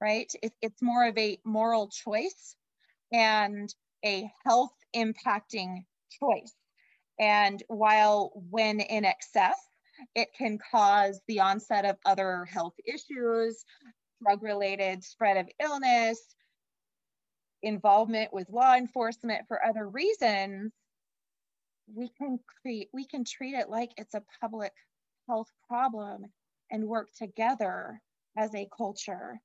right? 0.00 0.30
It, 0.42 0.52
it's 0.60 0.82
more 0.82 1.06
of 1.06 1.16
a 1.16 1.38
moral 1.44 1.88
choice 1.88 2.54
and 3.12 3.74
a 4.04 4.30
health 4.44 4.74
impacting 4.94 5.84
choice. 6.10 6.54
And 7.18 7.62
while 7.68 8.32
when 8.50 8.80
in 8.80 9.04
excess, 9.04 9.56
it 10.14 10.28
can 10.36 10.58
cause 10.70 11.20
the 11.26 11.40
onset 11.40 11.84
of 11.84 11.96
other 12.04 12.44
health 12.44 12.74
issues, 12.84 13.64
drug 14.22 14.42
related 14.42 15.02
spread 15.02 15.36
of 15.36 15.48
illness, 15.60 16.34
involvement 17.62 18.32
with 18.32 18.50
law 18.50 18.74
enforcement 18.74 19.42
for 19.48 19.64
other 19.64 19.88
reasons, 19.88 20.72
we 21.92 22.10
can 22.18 22.38
create, 22.60 22.88
we 22.92 23.04
can 23.04 23.24
treat 23.24 23.54
it 23.54 23.68
like 23.68 23.90
it's 23.96 24.14
a 24.14 24.22
public 24.40 24.72
health 25.28 25.50
problem 25.68 26.24
and 26.70 26.84
work 26.84 27.08
together 27.16 28.00
as 28.36 28.54
a 28.54 28.68
culture 28.76 29.40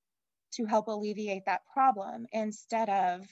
to 0.53 0.65
help 0.65 0.87
alleviate 0.87 1.45
that 1.45 1.61
problem 1.73 2.25
instead 2.31 2.89
of 2.89 3.25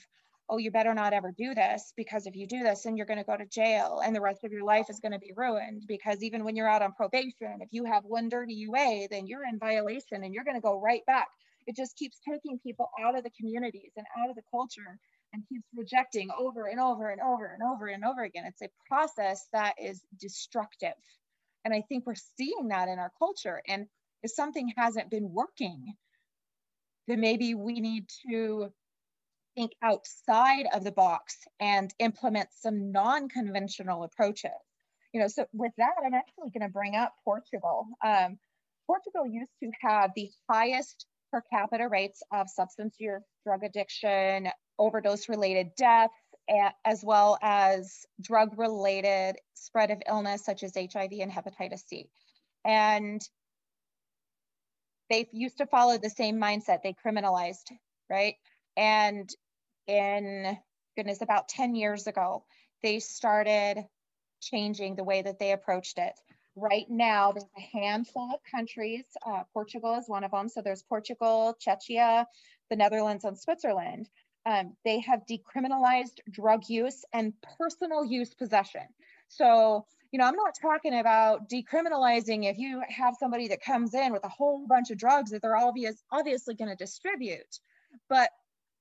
oh, 0.50 0.58
you 0.58 0.70
better 0.70 0.94
not 0.94 1.12
ever 1.12 1.30
do 1.30 1.54
this 1.54 1.92
because 1.96 2.26
if 2.26 2.34
you 2.34 2.46
do 2.46 2.62
this, 2.62 2.82
then 2.82 2.96
you're 2.96 3.06
going 3.06 3.18
to 3.18 3.24
go 3.24 3.36
to 3.36 3.46
jail 3.46 4.02
and 4.04 4.14
the 4.14 4.20
rest 4.20 4.42
of 4.42 4.50
your 4.50 4.64
life 4.64 4.86
is 4.90 4.98
going 4.98 5.12
to 5.12 5.18
be 5.18 5.32
ruined. 5.36 5.84
Because 5.86 6.22
even 6.22 6.44
when 6.44 6.56
you're 6.56 6.68
out 6.68 6.82
on 6.82 6.92
probation, 6.92 7.60
if 7.60 7.68
you 7.70 7.84
have 7.84 8.04
one 8.04 8.28
dirty 8.28 8.54
UA, 8.54 9.08
then 9.10 9.28
you're 9.28 9.46
in 9.46 9.60
violation 9.60 10.24
and 10.24 10.34
you're 10.34 10.44
going 10.44 10.56
to 10.56 10.60
go 10.60 10.80
right 10.80 11.06
back. 11.06 11.28
It 11.66 11.76
just 11.76 11.96
keeps 11.96 12.18
taking 12.28 12.58
people 12.58 12.90
out 13.00 13.16
of 13.16 13.22
the 13.22 13.30
communities 13.30 13.92
and 13.96 14.06
out 14.18 14.28
of 14.28 14.34
the 14.34 14.42
culture 14.50 14.98
and 15.32 15.44
keeps 15.48 15.64
rejecting 15.76 16.28
over 16.36 16.66
and 16.66 16.80
over 16.80 17.10
and 17.10 17.20
over 17.20 17.46
and 17.46 17.62
over 17.62 17.86
and 17.86 18.04
over 18.04 18.24
again. 18.24 18.44
It's 18.46 18.62
a 18.62 18.68
process 18.88 19.46
that 19.52 19.74
is 19.80 20.02
destructive. 20.18 20.94
And 21.64 21.72
I 21.72 21.82
think 21.88 22.06
we're 22.06 22.14
seeing 22.36 22.68
that 22.68 22.88
in 22.88 22.98
our 22.98 23.12
culture. 23.18 23.62
And 23.68 23.86
if 24.24 24.32
something 24.32 24.72
hasn't 24.76 25.10
been 25.10 25.30
working, 25.32 25.94
then 27.06 27.20
maybe 27.20 27.54
we 27.54 27.80
need 27.80 28.06
to 28.28 28.72
think 29.54 29.72
outside 29.82 30.66
of 30.72 30.84
the 30.84 30.92
box 30.92 31.36
and 31.60 31.92
implement 31.98 32.48
some 32.52 32.92
non-conventional 32.92 34.04
approaches. 34.04 34.50
You 35.12 35.20
know, 35.20 35.28
so 35.28 35.46
with 35.52 35.72
that, 35.78 35.90
I'm 36.04 36.14
actually 36.14 36.50
going 36.50 36.68
to 36.68 36.72
bring 36.72 36.94
up 36.94 37.14
Portugal. 37.24 37.86
Um, 38.04 38.38
Portugal 38.86 39.26
used 39.26 39.50
to 39.62 39.70
have 39.80 40.12
the 40.14 40.30
highest 40.48 41.06
per 41.32 41.42
capita 41.52 41.88
rates 41.88 42.22
of 42.32 42.48
substance 42.48 42.96
use, 42.98 43.22
drug 43.44 43.62
addiction, 43.64 44.48
overdose 44.78 45.28
related 45.28 45.74
deaths, 45.76 46.14
as 46.84 47.04
well 47.04 47.38
as 47.42 48.04
drug 48.20 48.58
related 48.58 49.36
spread 49.54 49.90
of 49.90 50.02
illness 50.08 50.44
such 50.44 50.62
as 50.62 50.74
HIV 50.74 51.12
and 51.20 51.30
hepatitis 51.30 51.86
C. 51.86 52.08
And 52.64 53.20
they 55.08 55.28
used 55.32 55.58
to 55.58 55.66
follow 55.66 55.98
the 55.98 56.10
same 56.10 56.40
mindset. 56.40 56.82
They 56.82 56.94
criminalized, 57.04 57.70
right? 58.08 58.34
And 58.80 59.28
in 59.86 60.56
goodness, 60.96 61.20
about 61.20 61.48
10 61.48 61.74
years 61.74 62.06
ago, 62.06 62.44
they 62.82 62.98
started 62.98 63.84
changing 64.40 64.96
the 64.96 65.04
way 65.04 65.20
that 65.20 65.38
they 65.38 65.52
approached 65.52 65.98
it. 65.98 66.14
Right 66.56 66.86
now, 66.88 67.32
there's 67.32 67.44
a 67.58 67.78
handful 67.78 68.30
of 68.32 68.40
countries. 68.50 69.04
Uh, 69.24 69.42
Portugal 69.52 69.96
is 69.96 70.08
one 70.08 70.24
of 70.24 70.30
them. 70.30 70.48
So 70.48 70.62
there's 70.62 70.82
Portugal, 70.82 71.54
Czechia, 71.60 72.24
the 72.70 72.76
Netherlands, 72.76 73.24
and 73.24 73.38
Switzerland. 73.38 74.08
Um, 74.46 74.74
they 74.86 75.00
have 75.00 75.26
decriminalized 75.30 76.20
drug 76.30 76.62
use 76.70 77.04
and 77.12 77.34
personal 77.58 78.02
use 78.02 78.32
possession. 78.32 78.86
So, 79.28 79.84
you 80.10 80.18
know, 80.18 80.24
I'm 80.24 80.36
not 80.36 80.54
talking 80.58 80.98
about 80.98 81.50
decriminalizing 81.50 82.50
if 82.50 82.56
you 82.56 82.82
have 82.88 83.14
somebody 83.20 83.48
that 83.48 83.62
comes 83.62 83.92
in 83.92 84.10
with 84.10 84.24
a 84.24 84.30
whole 84.30 84.66
bunch 84.66 84.90
of 84.90 84.96
drugs 84.96 85.32
that 85.32 85.42
they're 85.42 85.54
obvious, 85.54 86.02
obviously 86.10 86.54
going 86.54 86.70
to 86.70 86.76
distribute. 86.76 87.58
But 88.08 88.30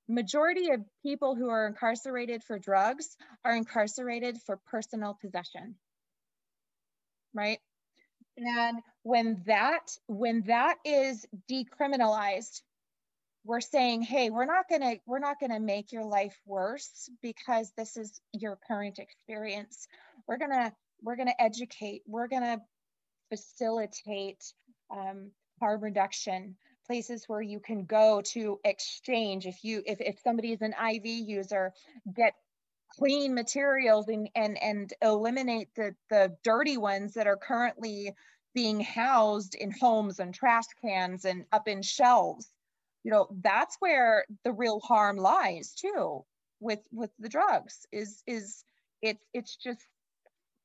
majority 0.10 0.72
of 0.72 0.82
people 1.04 1.36
who 1.36 1.50
are 1.50 1.68
incarcerated 1.68 2.44
for 2.44 2.60
drugs 2.60 3.16
are 3.46 3.56
incarcerated 3.56 4.38
for 4.46 4.58
personal 4.70 5.18
possession 5.22 5.76
right? 7.34 7.60
And 8.38 8.80
when 9.04 9.44
that 9.48 9.92
when 10.08 10.44
that 10.48 10.78
is 10.86 11.26
decriminalized 11.52 12.62
we're 13.46 13.62
saying 13.62 14.02
hey 14.02 14.30
we're 14.30 14.46
not 14.46 14.68
to 14.70 14.98
we're 15.06 15.20
not 15.20 15.40
to 15.52 15.60
make 15.60 15.92
your 15.92 16.04
life 16.04 16.38
worse 16.46 17.10
because 17.22 17.72
this 17.78 17.98
is 17.98 18.22
your 18.34 18.58
current 18.68 19.00
experience. 19.00 19.88
We're 20.28 20.38
to 20.52 20.74
we're 21.02 21.16
to 21.30 21.42
educate 21.42 22.04
we're 22.08 22.28
to 22.44 22.62
facilitate 23.30 24.44
um, 24.92 25.32
harm 25.60 25.82
reduction 25.82 26.56
places 26.90 27.26
where 27.28 27.42
you 27.42 27.60
can 27.60 27.86
go 27.86 28.20
to 28.20 28.60
exchange. 28.64 29.46
If 29.46 29.64
you 29.64 29.84
if, 29.86 30.02
if 30.02 30.20
somebody 30.24 30.54
is 30.54 30.62
an 30.62 30.74
iv 30.92 31.06
user 31.06 31.72
get 32.16 32.34
clean 32.98 33.36
materials 33.36 34.08
and 34.08 34.28
and 34.36 34.62
and 34.62 34.92
eliminate 35.02 35.70
the 35.76 35.96
the 36.10 36.36
dirty 36.44 36.78
ones 36.78 37.14
that 37.14 37.28
are 37.28 37.38
currently 37.38 38.16
being 38.56 38.80
housed 38.80 39.54
in 39.54 39.72
homes 39.72 40.20
and 40.20 40.34
trash 40.34 40.66
cans 40.82 41.26
and 41.26 41.46
up 41.52 41.68
in 41.68 41.84
shelves. 41.84 42.52
You 43.04 43.12
know 43.12 43.28
that's 43.44 43.78
where 43.80 44.26
the 44.44 44.52
real 44.52 44.80
harm 44.80 45.18
lies 45.18 45.76
too 45.76 46.26
with 46.60 46.82
with 46.92 47.12
the 47.20 47.30
drugs 47.30 47.86
is 47.92 48.24
is 48.26 48.64
it's 49.04 49.24
it's 49.32 49.56
just 49.56 49.80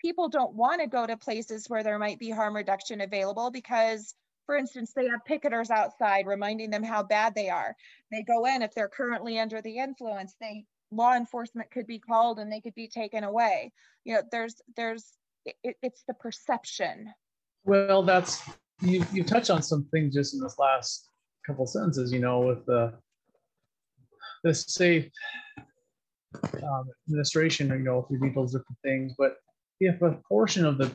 people 0.00 0.30
don't 0.30 0.54
want 0.54 0.80
to 0.80 0.86
go 0.86 1.06
to 1.06 1.18
places 1.18 1.68
where 1.68 1.82
there 1.82 1.98
might 1.98 2.18
be 2.18 2.30
harm 2.30 2.56
reduction 2.56 3.02
available 3.02 3.50
because 3.50 4.14
for 4.46 4.56
instance 4.56 4.92
they 4.94 5.08
have 5.08 5.20
picketers 5.28 5.70
outside 5.70 6.26
reminding 6.26 6.70
them 6.70 6.82
how 6.82 7.02
bad 7.02 7.34
they 7.34 7.48
are. 7.48 7.74
They 8.10 8.22
go 8.22 8.46
in 8.46 8.62
if 8.62 8.74
they're 8.74 8.88
currently 8.88 9.38
under 9.38 9.60
the 9.60 9.78
influence 9.78 10.34
they 10.40 10.64
law 10.90 11.14
enforcement 11.14 11.70
could 11.70 11.86
be 11.86 11.98
called 11.98 12.38
and 12.38 12.52
they 12.52 12.60
could 12.60 12.74
be 12.74 12.88
taken 12.88 13.24
away. 13.24 13.72
You 14.04 14.14
know 14.14 14.22
there's 14.30 14.56
there's 14.76 15.12
it, 15.44 15.76
it's 15.82 16.04
the 16.06 16.14
perception. 16.14 17.12
Well 17.64 18.02
that's 18.02 18.42
you 18.80 19.04
you 19.12 19.24
touched 19.24 19.50
on 19.50 19.62
some 19.62 19.84
things 19.92 20.14
just 20.14 20.34
in 20.34 20.40
this 20.40 20.58
last 20.58 21.08
couple 21.46 21.66
sentences 21.66 22.12
you 22.12 22.20
know 22.20 22.40
with 22.40 22.64
the 22.66 22.92
the 24.42 24.54
safe 24.54 25.10
um, 26.62 26.84
administration 27.06 27.68
you 27.68 27.78
know 27.78 28.02
through 28.02 28.32
those 28.34 28.52
different 28.52 28.78
things 28.82 29.14
but 29.16 29.36
if 29.80 30.00
a 30.02 30.18
portion 30.28 30.64
of 30.64 30.78
the 30.78 30.90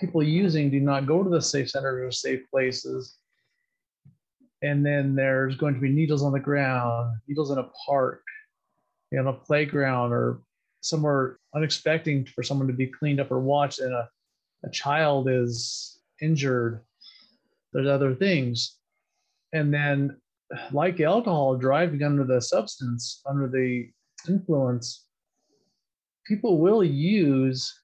people 0.00 0.22
using 0.22 0.70
do 0.70 0.80
not 0.80 1.06
go 1.06 1.22
to 1.22 1.30
the 1.30 1.40
safe 1.40 1.70
centers 1.70 2.06
or 2.06 2.10
safe 2.10 2.40
places. 2.50 3.16
And 4.62 4.84
then 4.84 5.14
there's 5.14 5.56
going 5.56 5.74
to 5.74 5.80
be 5.80 5.88
needles 5.88 6.22
on 6.22 6.32
the 6.32 6.40
ground 6.40 7.16
needles 7.28 7.50
in 7.50 7.58
a 7.58 7.70
park 7.86 8.22
in 9.12 9.26
a 9.26 9.32
playground 9.32 10.12
or 10.12 10.40
somewhere 10.80 11.38
unexpected 11.54 12.28
for 12.28 12.42
someone 12.42 12.66
to 12.66 12.74
be 12.74 12.86
cleaned 12.86 13.20
up 13.20 13.30
or 13.30 13.40
watched 13.40 13.80
and 13.80 13.94
a, 13.94 14.08
a 14.64 14.70
child 14.70 15.28
is 15.28 16.00
injured. 16.20 16.80
There's 17.72 17.88
other 17.88 18.14
things. 18.14 18.76
And 19.52 19.72
then 19.72 20.16
like 20.72 21.00
alcohol 21.00 21.56
driving 21.56 22.02
under 22.02 22.24
the 22.24 22.40
substance 22.40 23.22
under 23.26 23.48
the 23.48 23.90
influence 24.28 25.04
people 26.26 26.58
will 26.58 26.84
use 26.84 27.82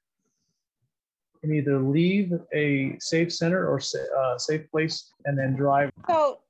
and 1.44 1.54
either 1.54 1.78
leave 1.78 2.32
a 2.52 2.96
safe 2.98 3.32
center 3.32 3.68
or 3.68 3.78
uh, 4.18 4.38
safe 4.38 4.68
place 4.70 5.12
and 5.26 5.38
then 5.38 5.54
drive. 5.54 5.90
So 6.08 6.40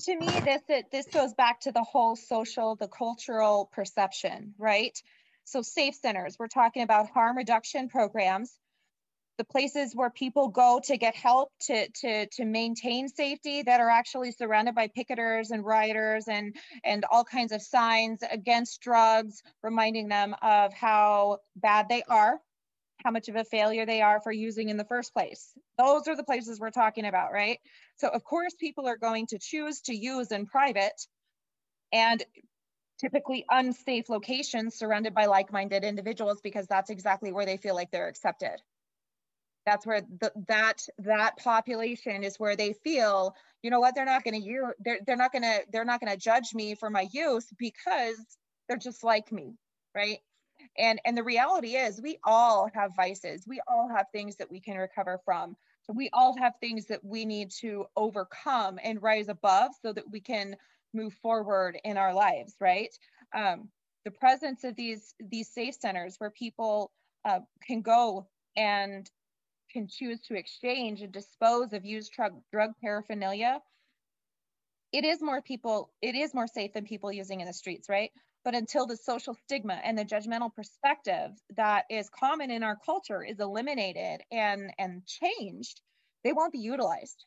to 0.00 0.16
me 0.16 0.26
this 0.26 0.62
it, 0.68 0.86
this 0.90 1.06
goes 1.06 1.34
back 1.34 1.60
to 1.60 1.72
the 1.72 1.82
whole 1.82 2.16
social 2.16 2.76
the 2.76 2.88
cultural 2.88 3.70
perception 3.72 4.54
right? 4.58 4.96
So 5.44 5.62
safe 5.62 5.94
centers 5.94 6.36
we're 6.38 6.48
talking 6.48 6.82
about 6.82 7.10
harm 7.10 7.36
reduction 7.36 7.88
programs 7.88 8.56
the 9.38 9.44
places 9.44 9.94
where 9.94 10.08
people 10.08 10.48
go 10.48 10.80
to 10.84 10.96
get 10.96 11.14
help 11.14 11.50
to 11.60 11.88
to 11.88 12.26
to 12.26 12.44
maintain 12.44 13.08
safety 13.08 13.62
that 13.62 13.80
are 13.80 13.90
actually 13.90 14.32
surrounded 14.32 14.74
by 14.74 14.88
picketers 14.88 15.50
and 15.50 15.64
rioters 15.64 16.28
and 16.28 16.56
and 16.84 17.04
all 17.10 17.24
kinds 17.24 17.52
of 17.52 17.62
signs 17.62 18.22
against 18.30 18.80
drugs 18.80 19.42
reminding 19.62 20.08
them 20.08 20.34
of 20.42 20.72
how 20.72 21.38
bad 21.56 21.88
they 21.88 22.02
are 22.08 22.40
how 23.06 23.12
much 23.12 23.28
of 23.28 23.36
a 23.36 23.44
failure 23.44 23.86
they 23.86 24.02
are 24.02 24.20
for 24.20 24.32
using 24.32 24.68
in 24.68 24.76
the 24.76 24.84
first 24.84 25.14
place. 25.14 25.52
Those 25.78 26.08
are 26.08 26.16
the 26.16 26.24
places 26.24 26.58
we're 26.58 26.70
talking 26.70 27.06
about, 27.06 27.32
right? 27.32 27.60
So, 27.98 28.08
of 28.08 28.24
course, 28.24 28.52
people 28.58 28.88
are 28.88 28.96
going 28.96 29.28
to 29.28 29.38
choose 29.38 29.80
to 29.82 29.94
use 29.94 30.32
in 30.32 30.46
private 30.46 31.00
and 31.92 32.20
typically 32.98 33.44
unsafe 33.48 34.08
locations 34.08 34.74
surrounded 34.74 35.14
by 35.14 35.26
like 35.26 35.52
minded 35.52 35.84
individuals 35.84 36.40
because 36.42 36.66
that's 36.66 36.90
exactly 36.90 37.30
where 37.30 37.46
they 37.46 37.58
feel 37.58 37.76
like 37.76 37.92
they're 37.92 38.08
accepted. 38.08 38.56
That's 39.66 39.86
where 39.86 40.00
the, 40.00 40.32
that 40.48 40.82
that 40.98 41.36
population 41.36 42.24
is 42.24 42.40
where 42.40 42.56
they 42.56 42.72
feel, 42.72 43.36
you 43.62 43.70
know 43.70 43.78
what, 43.78 43.94
they're 43.94 44.04
not 44.04 44.24
going 44.24 44.42
to 44.42 44.72
they're, 44.80 44.98
they're 45.06 45.16
not 45.16 45.30
going 45.30 45.42
to 45.42 45.60
they're 45.70 45.84
not 45.84 46.00
going 46.00 46.12
to 46.12 46.18
judge 46.18 46.54
me 46.54 46.74
for 46.74 46.90
my 46.90 47.06
use 47.12 47.46
because 47.56 48.16
they're 48.68 48.78
just 48.78 49.04
like 49.04 49.30
me, 49.30 49.54
right? 49.94 50.18
And 50.78 51.00
and 51.04 51.16
the 51.16 51.22
reality 51.22 51.76
is 51.76 52.00
we 52.00 52.18
all 52.24 52.68
have 52.74 52.96
vices. 52.96 53.46
We 53.46 53.60
all 53.68 53.88
have 53.88 54.06
things 54.12 54.36
that 54.36 54.50
we 54.50 54.60
can 54.60 54.76
recover 54.76 55.20
from. 55.24 55.56
We 55.88 56.10
all 56.12 56.36
have 56.36 56.54
things 56.60 56.86
that 56.86 57.04
we 57.04 57.24
need 57.24 57.52
to 57.60 57.86
overcome 57.96 58.80
and 58.82 59.00
rise 59.00 59.28
above 59.28 59.70
so 59.82 59.92
that 59.92 60.10
we 60.10 60.20
can 60.20 60.56
move 60.92 61.14
forward 61.14 61.78
in 61.84 61.96
our 61.96 62.14
lives 62.14 62.54
right? 62.60 62.96
Um, 63.34 63.68
the 64.04 64.10
presence 64.10 64.64
of 64.64 64.76
these 64.76 65.14
these 65.20 65.48
safe 65.48 65.74
centers 65.74 66.16
where 66.18 66.30
people 66.30 66.92
uh, 67.24 67.40
can 67.66 67.82
go 67.82 68.26
and 68.56 69.10
can 69.72 69.88
choose 69.88 70.20
to 70.22 70.36
exchange 70.36 71.02
and 71.02 71.12
dispose 71.12 71.72
of 71.72 71.84
used 71.84 72.12
drug, 72.12 72.32
drug 72.52 72.70
paraphernalia 72.80 73.60
it 74.92 75.04
is 75.04 75.20
more 75.20 75.42
people 75.42 75.90
it 76.00 76.14
is 76.14 76.32
more 76.32 76.46
safe 76.46 76.72
than 76.72 76.84
people 76.84 77.12
using 77.12 77.40
in 77.40 77.46
the 77.46 77.52
streets 77.52 77.88
right 77.88 78.12
but 78.46 78.54
until 78.54 78.86
the 78.86 78.96
social 78.96 79.34
stigma 79.34 79.80
and 79.82 79.98
the 79.98 80.04
judgmental 80.04 80.54
perspective 80.54 81.32
that 81.56 81.84
is 81.90 82.08
common 82.08 82.52
in 82.52 82.62
our 82.62 82.78
culture 82.86 83.24
is 83.24 83.40
eliminated 83.40 84.22
and 84.30 84.72
and 84.78 85.02
changed, 85.04 85.80
they 86.22 86.32
won't 86.32 86.52
be 86.52 86.60
utilized. 86.60 87.24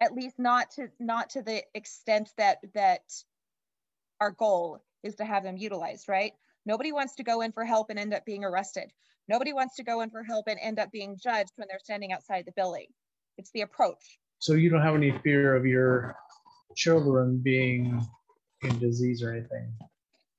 At 0.00 0.12
least 0.12 0.40
not 0.40 0.72
to 0.72 0.88
not 0.98 1.30
to 1.30 1.42
the 1.42 1.62
extent 1.72 2.30
that 2.36 2.58
that 2.74 3.02
our 4.20 4.32
goal 4.32 4.82
is 5.04 5.14
to 5.16 5.24
have 5.24 5.44
them 5.44 5.56
utilized, 5.56 6.08
right? 6.08 6.32
Nobody 6.66 6.90
wants 6.90 7.14
to 7.14 7.22
go 7.22 7.42
in 7.42 7.52
for 7.52 7.64
help 7.64 7.88
and 7.88 7.98
end 7.98 8.12
up 8.12 8.26
being 8.26 8.44
arrested. 8.44 8.90
Nobody 9.28 9.52
wants 9.52 9.76
to 9.76 9.84
go 9.84 10.00
in 10.00 10.10
for 10.10 10.24
help 10.24 10.48
and 10.48 10.58
end 10.60 10.80
up 10.80 10.90
being 10.90 11.16
judged 11.16 11.52
when 11.54 11.68
they're 11.70 11.78
standing 11.78 12.10
outside 12.10 12.44
the 12.44 12.52
building. 12.56 12.86
It's 13.38 13.52
the 13.52 13.60
approach. 13.60 14.18
So 14.40 14.54
you 14.54 14.68
don't 14.68 14.82
have 14.82 14.96
any 14.96 15.16
fear 15.22 15.54
of 15.54 15.64
your 15.64 16.16
children 16.74 17.38
being 17.38 18.04
in 18.62 18.78
disease 18.80 19.22
or 19.22 19.30
anything? 19.30 19.72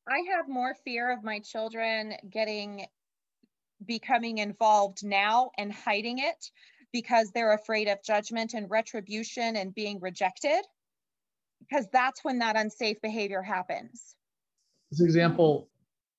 I 0.09 0.23
have 0.35 0.49
more 0.49 0.75
fear 0.83 1.11
of 1.11 1.23
my 1.23 1.39
children 1.39 2.15
getting 2.29 2.85
becoming 3.85 4.37
involved 4.39 5.03
now 5.03 5.51
and 5.57 5.73
hiding 5.73 6.19
it 6.19 6.51
because 6.91 7.31
they're 7.31 7.53
afraid 7.53 7.87
of 7.87 8.03
judgment 8.03 8.53
and 8.53 8.69
retribution 8.69 9.55
and 9.55 9.73
being 9.73 9.99
rejected 9.99 10.61
because 11.59 11.87
that's 11.91 12.23
when 12.23 12.39
that 12.39 12.55
unsafe 12.57 12.99
behavior 13.01 13.41
happens. 13.41 14.15
This 14.91 15.01
example, 15.01 15.69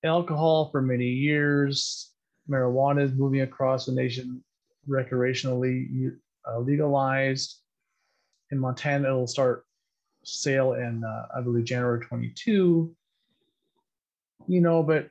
alcohol 0.05 0.71
for 0.71 0.81
many 0.81 1.07
years, 1.07 2.13
marijuana 2.51 3.03
is 3.03 3.13
moving 3.13 3.43
across 3.43 3.87
the 3.87 3.93
nation 3.93 4.43
recreationally 4.89 6.11
uh, 6.51 6.59
legalized. 6.59 7.61
In 8.51 8.59
Montana, 8.59 9.09
it'll 9.09 9.27
start 9.27 9.65
sale 10.25 10.75
in, 10.75 11.03
uh, 11.05 11.27
I 11.37 11.41
believe, 11.43 11.65
January 11.65 12.01
22 12.01 12.95
you 14.47 14.61
know, 14.61 14.83
but 14.83 15.09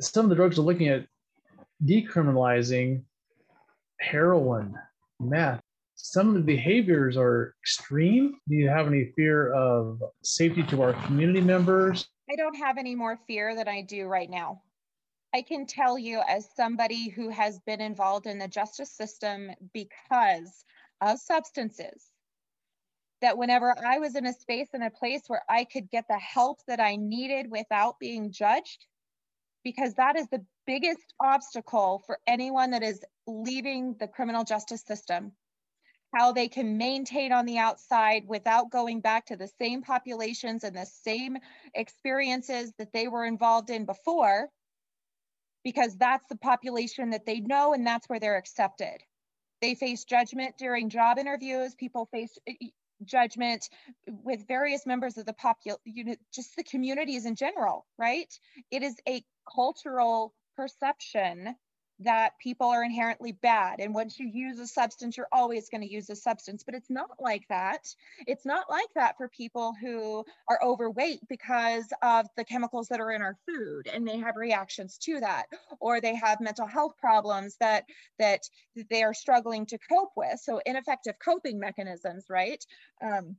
some 0.00 0.24
of 0.24 0.30
the 0.30 0.36
drugs 0.36 0.58
are 0.58 0.62
looking 0.62 0.88
at 0.88 1.06
decriminalizing 1.84 3.02
heroin, 4.00 4.74
meth. 5.20 5.60
Some 5.96 6.28
of 6.28 6.34
the 6.34 6.40
behaviors 6.40 7.16
are 7.16 7.54
extreme. 7.62 8.36
Do 8.48 8.54
you 8.54 8.68
have 8.68 8.86
any 8.86 9.12
fear 9.16 9.52
of 9.52 10.00
safety 10.22 10.62
to 10.64 10.82
our 10.82 10.92
community 11.06 11.40
members? 11.40 12.06
I 12.30 12.36
don't 12.36 12.54
have 12.54 12.78
any 12.78 12.94
more 12.94 13.18
fear 13.26 13.56
than 13.56 13.66
I 13.66 13.82
do 13.82 14.06
right 14.06 14.30
now. 14.30 14.62
I 15.34 15.42
can 15.42 15.66
tell 15.66 15.98
you, 15.98 16.22
as 16.28 16.48
somebody 16.54 17.08
who 17.08 17.30
has 17.30 17.58
been 17.60 17.80
involved 17.80 18.26
in 18.26 18.38
the 18.38 18.48
justice 18.48 18.92
system 18.92 19.50
because 19.74 20.64
of 21.00 21.18
substances, 21.18 22.10
that 23.20 23.38
whenever 23.38 23.74
I 23.84 23.98
was 23.98 24.14
in 24.14 24.26
a 24.26 24.32
space 24.32 24.68
and 24.72 24.84
a 24.84 24.90
place 24.90 25.22
where 25.26 25.42
I 25.48 25.64
could 25.64 25.90
get 25.90 26.06
the 26.08 26.18
help 26.18 26.60
that 26.66 26.80
I 26.80 26.96
needed 26.96 27.50
without 27.50 27.98
being 27.98 28.30
judged, 28.30 28.86
because 29.64 29.94
that 29.94 30.16
is 30.16 30.28
the 30.28 30.44
biggest 30.66 31.14
obstacle 31.20 32.02
for 32.06 32.18
anyone 32.26 32.70
that 32.70 32.82
is 32.82 33.00
leaving 33.26 33.96
the 33.98 34.08
criminal 34.08 34.44
justice 34.44 34.82
system. 34.82 35.32
How 36.14 36.32
they 36.32 36.48
can 36.48 36.78
maintain 36.78 37.32
on 37.32 37.44
the 37.44 37.58
outside 37.58 38.24
without 38.26 38.70
going 38.70 39.00
back 39.00 39.26
to 39.26 39.36
the 39.36 39.50
same 39.60 39.82
populations 39.82 40.64
and 40.64 40.74
the 40.74 40.86
same 40.86 41.36
experiences 41.74 42.72
that 42.78 42.92
they 42.92 43.08
were 43.08 43.26
involved 43.26 43.68
in 43.68 43.84
before, 43.84 44.48
because 45.64 45.96
that's 45.96 46.26
the 46.28 46.36
population 46.38 47.10
that 47.10 47.26
they 47.26 47.40
know 47.40 47.74
and 47.74 47.86
that's 47.86 48.08
where 48.08 48.20
they're 48.20 48.38
accepted. 48.38 49.02
They 49.60 49.74
face 49.74 50.04
judgment 50.04 50.56
during 50.56 50.88
job 50.88 51.18
interviews. 51.18 51.74
People 51.74 52.08
face 52.12 52.38
judgment 53.04 53.68
with 54.06 54.46
various 54.46 54.86
members 54.86 55.16
of 55.16 55.26
the 55.26 55.32
popul 55.32 55.76
you 55.84 56.04
know, 56.04 56.16
just 56.32 56.56
the 56.56 56.64
communities 56.64 57.26
in 57.26 57.34
general, 57.34 57.86
right? 57.98 58.32
It 58.70 58.82
is 58.82 58.96
a 59.08 59.24
cultural 59.54 60.34
perception 60.56 61.54
that 62.00 62.38
people 62.38 62.68
are 62.68 62.84
inherently 62.84 63.32
bad. 63.32 63.80
And 63.80 63.92
once 63.92 64.18
you 64.18 64.28
use 64.32 64.58
a 64.60 64.66
substance, 64.66 65.16
you're 65.16 65.28
always 65.32 65.68
going 65.68 65.80
to 65.80 65.92
use 65.92 66.08
a 66.10 66.16
substance. 66.16 66.62
But 66.64 66.74
it's 66.74 66.90
not 66.90 67.10
like 67.18 67.46
that. 67.48 67.88
It's 68.26 68.46
not 68.46 68.70
like 68.70 68.88
that 68.94 69.16
for 69.16 69.28
people 69.28 69.74
who 69.80 70.24
are 70.48 70.60
overweight 70.62 71.20
because 71.28 71.86
of 72.02 72.26
the 72.36 72.44
chemicals 72.44 72.88
that 72.88 73.00
are 73.00 73.10
in 73.10 73.22
our 73.22 73.36
food 73.46 73.88
and 73.92 74.06
they 74.06 74.18
have 74.18 74.36
reactions 74.36 74.98
to 74.98 75.20
that, 75.20 75.46
or 75.80 76.00
they 76.00 76.14
have 76.14 76.40
mental 76.40 76.66
health 76.66 76.94
problems 76.98 77.56
that 77.60 77.84
that 78.18 78.42
they 78.90 79.02
are 79.02 79.14
struggling 79.14 79.66
to 79.66 79.78
cope 79.78 80.12
with. 80.16 80.38
So 80.40 80.60
ineffective 80.64 81.14
coping 81.24 81.58
mechanisms, 81.58 82.26
right? 82.28 82.64
Um, 83.02 83.36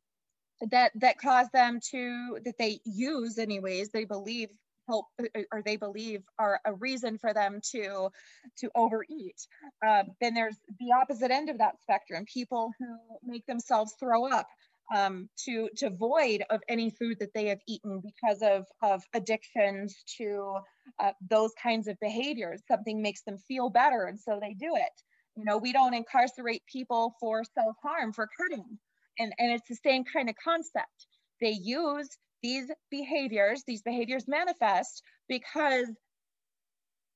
that 0.72 0.92
that 0.96 1.18
cause 1.18 1.48
them 1.54 1.80
to 1.92 2.38
that 2.44 2.58
they 2.58 2.80
use 2.84 3.38
anyways 3.38 3.90
they 3.92 4.04
believe 4.04 4.50
help 4.90 5.06
uh, 5.22 5.42
or 5.52 5.62
they 5.62 5.78
believe 5.78 6.22
are 6.38 6.60
a 6.66 6.74
reason 6.74 7.18
for 7.18 7.34
them 7.34 7.60
to 7.72 8.10
to 8.58 8.70
overeat. 8.76 9.40
Um, 9.88 10.06
then 10.22 10.34
there's 10.34 10.58
the 10.80 10.92
opposite 11.00 11.32
end 11.32 11.50
of 11.50 11.58
that 11.60 11.76
spectrum 11.82 12.26
people 12.26 12.72
who 12.80 12.98
make 13.24 13.46
themselves 13.46 13.94
throw 14.00 14.22
up 14.28 14.48
um, 14.96 15.30
to 15.46 15.70
to 15.78 15.90
void 15.90 16.44
of 16.50 16.62
any 16.68 16.90
food 16.90 17.18
that 17.20 17.34
they 17.34 17.48
have 17.48 17.62
eaten 17.68 18.02
because 18.10 18.42
of 18.42 18.66
of 18.82 19.04
addictions 19.14 19.96
to 20.18 20.56
uh, 21.04 21.12
those 21.30 21.54
kinds 21.62 21.88
of 21.88 21.96
behaviors. 22.00 22.62
Something 22.68 23.02
makes 23.02 23.22
them 23.24 23.38
feel 23.48 23.70
better 23.70 24.06
and 24.06 24.20
so 24.20 24.40
they 24.42 24.54
do 24.54 24.72
it. 24.76 24.96
You 25.36 25.46
know 25.46 25.58
we 25.58 25.72
don't 25.72 25.94
incarcerate 25.94 26.64
people 26.72 27.16
for 27.20 27.44
self-harm 27.58 28.14
for 28.14 28.28
cutting. 28.40 28.80
And, 29.22 29.34
and 29.38 29.52
it's 29.52 29.68
the 29.68 29.76
same 29.76 30.06
kind 30.06 30.30
of 30.30 30.36
concept. 30.42 31.00
They 31.42 31.52
use 31.52 32.10
these 32.42 32.72
behaviors, 32.90 33.64
these 33.66 33.82
behaviors 33.82 34.28
manifest 34.28 35.04
because 35.28 35.90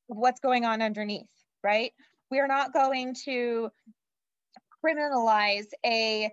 of 0.10 0.18
what's 0.18 0.40
going 0.40 0.66
on 0.66 0.82
underneath, 0.82 1.30
right? 1.64 1.92
We're 2.30 2.48
not 2.48 2.74
going 2.74 3.16
to 3.26 3.70
criminalize 4.84 5.68
a, 5.86 6.32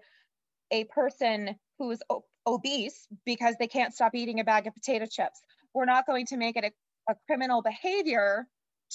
a 0.70 0.84
person 0.84 1.56
who's 1.78 2.00
obese 2.46 3.06
because 3.24 3.54
they 3.58 3.68
can't 3.68 3.94
stop 3.94 4.14
eating 4.14 4.40
a 4.40 4.44
bag 4.44 4.66
of 4.66 4.74
potato 4.74 5.06
chips. 5.06 5.40
We're 5.74 5.84
not 5.84 6.06
going 6.06 6.26
to 6.26 6.36
make 6.36 6.56
it 6.56 6.64
a, 6.64 7.12
a 7.12 7.16
criminal 7.26 7.62
behavior 7.62 8.46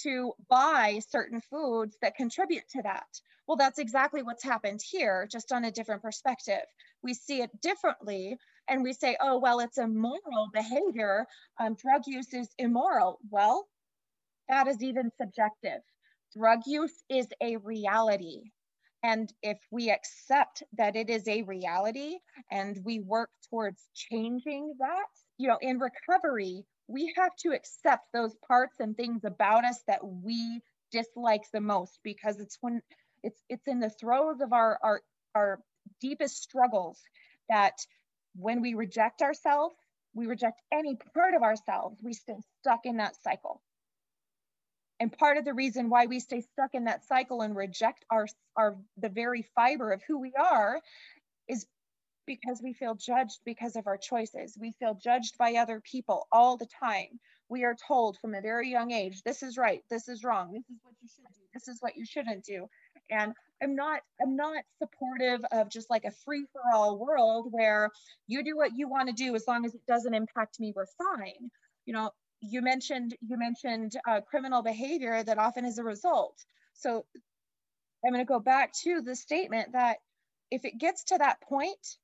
to 0.03 0.33
buy 0.49 0.99
certain 1.09 1.41
foods 1.41 1.97
that 2.01 2.15
contribute 2.15 2.67
to 2.69 2.81
that. 2.83 3.07
Well, 3.47 3.57
that's 3.57 3.79
exactly 3.79 4.23
what's 4.23 4.43
happened 4.43 4.81
here, 4.83 5.27
just 5.31 5.51
on 5.51 5.65
a 5.65 5.71
different 5.71 6.01
perspective. 6.01 6.63
We 7.03 7.13
see 7.13 7.41
it 7.41 7.61
differently 7.61 8.37
and 8.67 8.83
we 8.83 8.93
say, 8.93 9.15
oh, 9.21 9.37
well, 9.37 9.59
it's 9.59 9.77
a 9.77 9.87
moral 9.87 10.49
behavior. 10.53 11.27
Um, 11.59 11.75
drug 11.75 12.03
use 12.07 12.33
is 12.33 12.49
immoral. 12.57 13.19
Well, 13.29 13.67
that 14.49 14.67
is 14.67 14.81
even 14.81 15.11
subjective. 15.19 15.81
Drug 16.35 16.61
use 16.65 17.03
is 17.09 17.27
a 17.41 17.57
reality. 17.57 18.51
And 19.03 19.31
if 19.43 19.59
we 19.71 19.91
accept 19.91 20.63
that 20.77 20.95
it 20.95 21.11
is 21.11 21.27
a 21.27 21.43
reality 21.43 22.17
and 22.51 22.79
we 22.83 22.99
work 22.99 23.29
towards 23.49 23.87
changing 23.93 24.73
that, 24.79 25.05
you 25.37 25.47
know, 25.47 25.59
in 25.61 25.77
recovery, 25.77 26.65
we 26.87 27.13
have 27.17 27.35
to 27.37 27.51
accept 27.51 28.11
those 28.13 28.35
parts 28.47 28.79
and 28.79 28.95
things 28.95 29.23
about 29.23 29.65
us 29.65 29.81
that 29.87 30.05
we 30.05 30.61
dislike 30.91 31.43
the 31.51 31.61
most 31.61 31.99
because 32.03 32.39
it's 32.39 32.57
when 32.61 32.81
it's 33.23 33.41
it's 33.49 33.67
in 33.67 33.79
the 33.79 33.89
throes 33.89 34.39
of 34.41 34.53
our 34.53 34.79
our 34.83 35.01
our 35.33 35.59
deepest 35.99 36.41
struggles 36.41 36.99
that 37.49 37.85
when 38.35 38.61
we 38.61 38.73
reject 38.73 39.21
ourselves 39.21 39.75
we 40.13 40.27
reject 40.27 40.61
any 40.71 40.97
part 41.13 41.33
of 41.33 41.43
ourselves 41.43 41.99
we 42.01 42.13
stay 42.13 42.37
stuck 42.61 42.85
in 42.85 42.97
that 42.97 43.15
cycle. 43.23 43.61
And 44.97 45.11
part 45.11 45.35
of 45.35 45.43
the 45.43 45.53
reason 45.53 45.89
why 45.89 46.05
we 46.05 46.21
stay 46.21 46.39
stuck 46.39 46.73
in 46.73 46.85
that 46.85 47.03
cycle 47.05 47.41
and 47.41 47.53
reject 47.55 48.05
our 48.09 48.27
our 48.55 48.77
the 48.97 49.09
very 49.09 49.45
fiber 49.53 49.91
of 49.91 50.01
who 50.07 50.19
we 50.19 50.31
are 50.39 50.79
because 52.25 52.61
we 52.63 52.73
feel 52.73 52.95
judged 52.95 53.39
because 53.45 53.75
of 53.75 53.87
our 53.87 53.97
choices. 53.97 54.57
We 54.59 54.73
feel 54.79 54.95
judged 54.95 55.37
by 55.37 55.53
other 55.53 55.81
people 55.81 56.27
all 56.31 56.57
the 56.57 56.67
time. 56.79 57.19
We 57.49 57.63
are 57.63 57.75
told 57.87 58.17
from 58.19 58.33
a 58.33 58.41
very 58.41 58.69
young 58.69 58.91
age, 58.91 59.21
this 59.23 59.43
is 59.43 59.57
right, 59.57 59.83
this 59.89 60.07
is 60.07 60.23
wrong, 60.23 60.53
this 60.53 60.63
is 60.67 60.79
what 60.83 60.95
you 61.01 61.07
should 61.07 61.25
do, 61.35 61.43
this 61.53 61.67
is 61.67 61.77
what 61.81 61.95
you 61.95 62.05
shouldn't 62.05 62.43
do. 62.43 62.67
And 63.09 63.33
I'm 63.61 63.75
not 63.75 64.01
I'm 64.21 64.35
not 64.35 64.63
supportive 64.79 65.41
of 65.51 65.69
just 65.69 65.89
like 65.89 66.05
a 66.05 66.11
free 66.11 66.45
for 66.51 66.61
all 66.73 66.97
world 66.97 67.47
where 67.51 67.89
you 68.27 68.43
do 68.43 68.57
what 68.57 68.75
you 68.75 68.89
want 68.89 69.09
to 69.09 69.13
do 69.13 69.35
as 69.35 69.45
long 69.47 69.65
as 69.65 69.73
it 69.73 69.85
doesn't 69.87 70.13
impact 70.13 70.59
me, 70.59 70.73
we're 70.75 70.85
fine. 70.97 71.51
You 71.85 71.93
know, 71.93 72.11
you 72.41 72.61
mentioned 72.61 73.15
you 73.21 73.37
mentioned 73.37 73.93
uh, 74.07 74.21
criminal 74.21 74.61
behavior 74.61 75.23
that 75.23 75.37
often 75.37 75.65
is 75.65 75.77
a 75.77 75.83
result. 75.83 76.43
So 76.73 77.05
I'm 78.05 78.13
going 78.13 78.25
to 78.25 78.27
go 78.27 78.39
back 78.39 78.73
to 78.83 79.01
the 79.01 79.15
statement 79.15 79.73
that 79.73 79.97
if 80.51 80.65
it 80.65 80.77
gets 80.77 81.05
to 81.05 81.17
that 81.17 81.41
point 81.41 81.97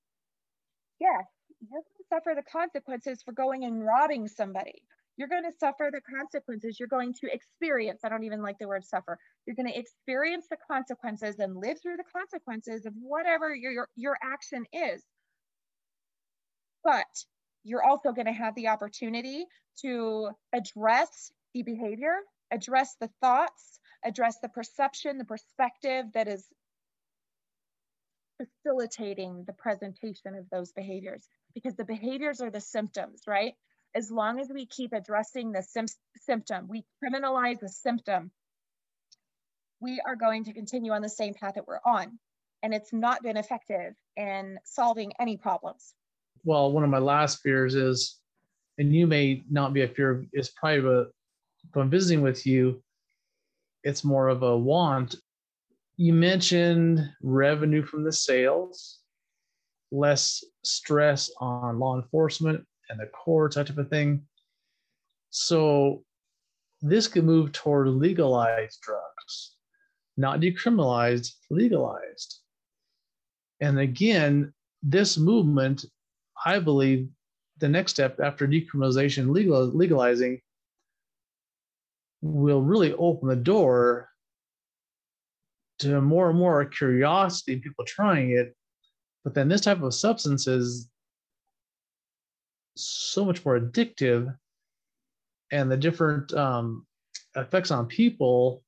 yes, 1.01 1.25
you're 1.59 1.69
going 1.69 1.83
to 1.83 2.03
suffer 2.09 2.33
the 2.35 2.49
consequences 2.49 3.21
for 3.23 3.33
going 3.33 3.65
and 3.65 3.83
robbing 3.83 4.27
somebody. 4.27 4.83
You're 5.17 5.27
going 5.27 5.43
to 5.43 5.57
suffer 5.59 5.89
the 5.91 6.01
consequences. 6.01 6.79
You're 6.79 6.87
going 6.87 7.13
to 7.15 7.33
experience, 7.33 8.01
I 8.05 8.09
don't 8.09 8.23
even 8.23 8.41
like 8.41 8.57
the 8.59 8.67
word 8.67 8.85
suffer. 8.85 9.17
You're 9.45 9.55
going 9.55 9.71
to 9.71 9.77
experience 9.77 10.45
the 10.49 10.57
consequences 10.69 11.37
and 11.39 11.57
live 11.57 11.81
through 11.81 11.97
the 11.97 12.03
consequences 12.15 12.85
of 12.85 12.93
whatever 13.01 13.53
your, 13.53 13.71
your, 13.71 13.87
your 13.95 14.17
action 14.23 14.65
is. 14.71 15.03
But 16.83 17.05
you're 17.63 17.83
also 17.83 18.11
going 18.11 18.27
to 18.27 18.33
have 18.33 18.55
the 18.55 18.69
opportunity 18.69 19.45
to 19.81 20.29
address 20.53 21.31
the 21.53 21.63
behavior, 21.63 22.15
address 22.51 22.95
the 22.99 23.09
thoughts, 23.21 23.79
address 24.03 24.37
the 24.41 24.49
perception, 24.49 25.17
the 25.17 25.25
perspective 25.25 26.05
that 26.13 26.27
is 26.27 26.45
facilitating 28.63 29.43
the 29.45 29.53
presentation 29.53 30.35
of 30.35 30.49
those 30.49 30.71
behaviors 30.71 31.27
because 31.53 31.75
the 31.75 31.85
behaviors 31.85 32.41
are 32.41 32.49
the 32.49 32.61
symptoms, 32.61 33.21
right? 33.27 33.53
As 33.93 34.09
long 34.09 34.39
as 34.39 34.49
we 34.49 34.65
keep 34.65 34.93
addressing 34.93 35.51
the 35.51 35.63
symptom, 36.17 36.67
we 36.69 36.85
criminalize 37.03 37.59
the 37.59 37.69
symptom, 37.69 38.31
we 39.79 40.01
are 40.05 40.15
going 40.15 40.45
to 40.45 40.53
continue 40.53 40.91
on 40.91 41.01
the 41.01 41.09
same 41.09 41.33
path 41.33 41.55
that 41.55 41.67
we're 41.67 41.79
on. 41.85 42.19
And 42.63 42.73
it's 42.73 42.93
not 42.93 43.23
been 43.23 43.37
effective 43.37 43.95
in 44.15 44.59
solving 44.63 45.11
any 45.19 45.35
problems. 45.35 45.93
Well, 46.43 46.71
one 46.71 46.83
of 46.83 46.89
my 46.89 46.99
last 46.99 47.41
fears 47.41 47.75
is, 47.75 48.19
and 48.77 48.95
you 48.95 49.07
may 49.07 49.43
not 49.49 49.73
be 49.73 49.81
a 49.81 49.87
fear, 49.87 50.25
is 50.31 50.49
probably 50.49 50.89
a, 50.89 51.01
if 51.01 51.75
I'm 51.75 51.89
visiting 51.89 52.21
with 52.21 52.45
you, 52.45 52.81
it's 53.83 54.03
more 54.03 54.29
of 54.29 54.43
a 54.43 54.55
want 54.55 55.15
you 56.01 56.13
mentioned 56.13 56.99
revenue 57.21 57.85
from 57.85 58.03
the 58.03 58.11
sales, 58.11 59.01
less 59.91 60.43
stress 60.63 61.29
on 61.39 61.77
law 61.77 61.95
enforcement 61.95 62.65
and 62.89 62.99
the 62.99 63.05
courts, 63.05 63.55
that 63.55 63.67
type 63.67 63.77
of 63.77 63.87
thing. 63.87 64.23
So 65.29 66.03
this 66.81 67.07
could 67.07 67.23
move 67.23 67.51
toward 67.51 67.87
legalized 67.87 68.81
drugs, 68.81 69.57
not 70.17 70.39
decriminalized, 70.39 71.33
legalized. 71.51 72.39
And 73.59 73.77
again, 73.77 74.51
this 74.81 75.19
movement, 75.19 75.85
I 76.43 76.57
believe, 76.57 77.09
the 77.59 77.69
next 77.69 77.91
step 77.91 78.19
after 78.19 78.47
decriminalization, 78.47 79.29
legal, 79.29 79.65
legalizing, 79.67 80.41
will 82.23 82.63
really 82.63 82.91
open 82.93 83.29
the 83.29 83.35
door 83.35 84.10
to 85.81 86.01
more 86.01 86.29
and 86.29 86.39
more 86.39 86.63
curiosity, 86.65 87.57
people 87.57 87.85
trying 87.85 88.31
it. 88.31 88.55
But 89.23 89.33
then 89.33 89.49
this 89.49 89.61
type 89.61 89.81
of 89.81 89.93
substance 89.93 90.47
is 90.47 90.89
so 92.75 93.25
much 93.25 93.43
more 93.45 93.59
addictive, 93.59 94.35
and 95.51 95.69
the 95.69 95.77
different 95.77 96.33
um, 96.33 96.85
effects 97.35 97.71
on 97.71 97.85
people. 97.85 98.63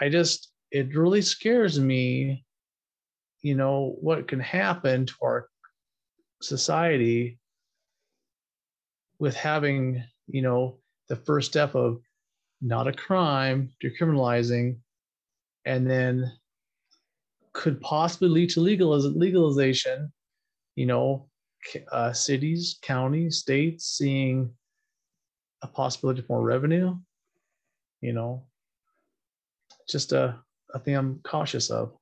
I 0.00 0.08
just, 0.08 0.50
it 0.70 0.96
really 0.96 1.20
scares 1.20 1.78
me, 1.78 2.44
you 3.42 3.54
know, 3.54 3.96
what 4.00 4.28
can 4.28 4.40
happen 4.40 5.06
to 5.06 5.14
our 5.22 5.48
society 6.40 7.38
with 9.18 9.36
having, 9.36 10.02
you 10.28 10.40
know, 10.40 10.78
the 11.08 11.16
first 11.16 11.50
step 11.50 11.74
of 11.74 12.00
not 12.62 12.88
a 12.88 12.92
crime, 12.92 13.70
decriminalizing, 13.82 14.76
and 15.64 15.88
then 15.88 16.32
could 17.52 17.80
possibly 17.80 18.28
lead 18.28 18.50
to 18.50 18.60
legaliz- 18.60 19.16
legalization. 19.16 20.12
You 20.76 20.86
know, 20.86 21.28
uh, 21.92 22.12
cities, 22.12 22.78
counties, 22.82 23.38
states 23.38 23.86
seeing 23.86 24.50
a 25.62 25.66
possibility 25.66 26.20
of 26.20 26.28
more 26.28 26.42
revenue. 26.42 26.96
You 28.00 28.12
know, 28.12 28.44
just 29.88 30.12
a, 30.12 30.38
a 30.72 30.78
thing 30.78 30.94
I'm 30.94 31.20
cautious 31.22 31.70
of. 31.70 31.92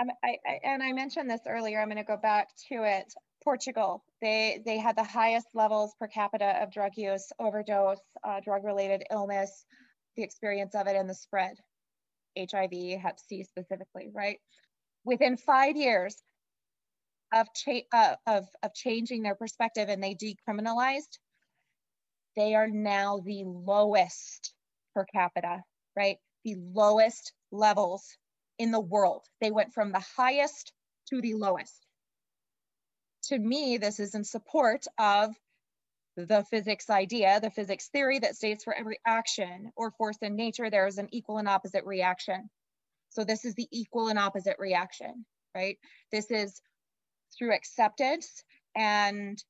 I, 0.00 0.36
I, 0.46 0.60
and 0.62 0.82
I 0.82 0.92
mentioned 0.92 1.28
this 1.28 1.40
earlier. 1.48 1.80
I'm 1.80 1.88
going 1.88 1.96
to 1.96 2.04
go 2.04 2.16
back 2.16 2.50
to 2.68 2.84
it. 2.84 3.12
Portugal, 3.42 4.04
they 4.20 4.60
they 4.66 4.78
had 4.78 4.96
the 4.96 5.04
highest 5.04 5.46
levels 5.54 5.94
per 5.98 6.06
capita 6.06 6.60
of 6.62 6.70
drug 6.70 6.92
use, 6.96 7.32
overdose, 7.38 8.02
uh, 8.24 8.40
drug-related 8.40 9.04
illness, 9.10 9.64
the 10.16 10.22
experience 10.22 10.74
of 10.74 10.86
it, 10.86 10.96
and 10.96 11.08
the 11.08 11.14
spread. 11.14 11.56
HIV, 12.38 13.00
Hep 13.00 13.18
C 13.20 13.44
specifically, 13.44 14.10
right? 14.14 14.38
Within 15.04 15.36
five 15.36 15.76
years 15.76 16.16
of, 17.34 17.48
cha- 17.54 17.88
uh, 17.92 18.16
of, 18.26 18.46
of 18.62 18.74
changing 18.74 19.22
their 19.22 19.34
perspective 19.34 19.88
and 19.88 20.02
they 20.02 20.14
decriminalized, 20.14 21.18
they 22.36 22.54
are 22.54 22.68
now 22.68 23.20
the 23.24 23.44
lowest 23.44 24.54
per 24.94 25.04
capita, 25.04 25.62
right? 25.96 26.18
The 26.44 26.56
lowest 26.56 27.32
levels 27.52 28.04
in 28.58 28.70
the 28.70 28.80
world. 28.80 29.24
They 29.40 29.50
went 29.50 29.74
from 29.74 29.92
the 29.92 30.04
highest 30.16 30.72
to 31.10 31.20
the 31.20 31.34
lowest. 31.34 31.86
to 33.24 33.38
me, 33.38 33.78
this 33.78 34.00
is 34.00 34.14
in 34.14 34.24
support 34.24 34.86
of 34.98 35.34
the 36.26 36.44
physics 36.50 36.90
idea, 36.90 37.38
the 37.40 37.50
physics 37.50 37.88
theory 37.88 38.18
that 38.18 38.36
states 38.36 38.64
for 38.64 38.74
every 38.74 38.98
action 39.06 39.70
or 39.76 39.92
force 39.92 40.18
in 40.20 40.34
nature, 40.34 40.68
there 40.68 40.86
is 40.86 40.98
an 40.98 41.08
equal 41.12 41.38
and 41.38 41.48
opposite 41.48 41.84
reaction. 41.84 42.50
So 43.10 43.24
this 43.24 43.44
is 43.44 43.54
the 43.54 43.68
equal 43.70 44.08
and 44.08 44.18
opposite 44.18 44.56
reaction, 44.58 45.24
right? 45.54 45.78
This 46.10 46.30
is 46.30 46.60
through 47.36 47.54
acceptance 47.54 48.42
and 48.76 49.42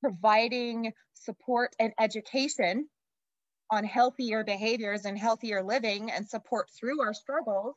providing 0.00 0.92
support 1.14 1.74
and 1.78 1.92
education 1.98 2.88
on 3.70 3.84
healthier 3.84 4.44
behaviors 4.44 5.04
and 5.04 5.18
healthier 5.18 5.62
living 5.62 6.10
and 6.10 6.28
support 6.28 6.68
through 6.78 7.00
our 7.00 7.14
struggles 7.14 7.76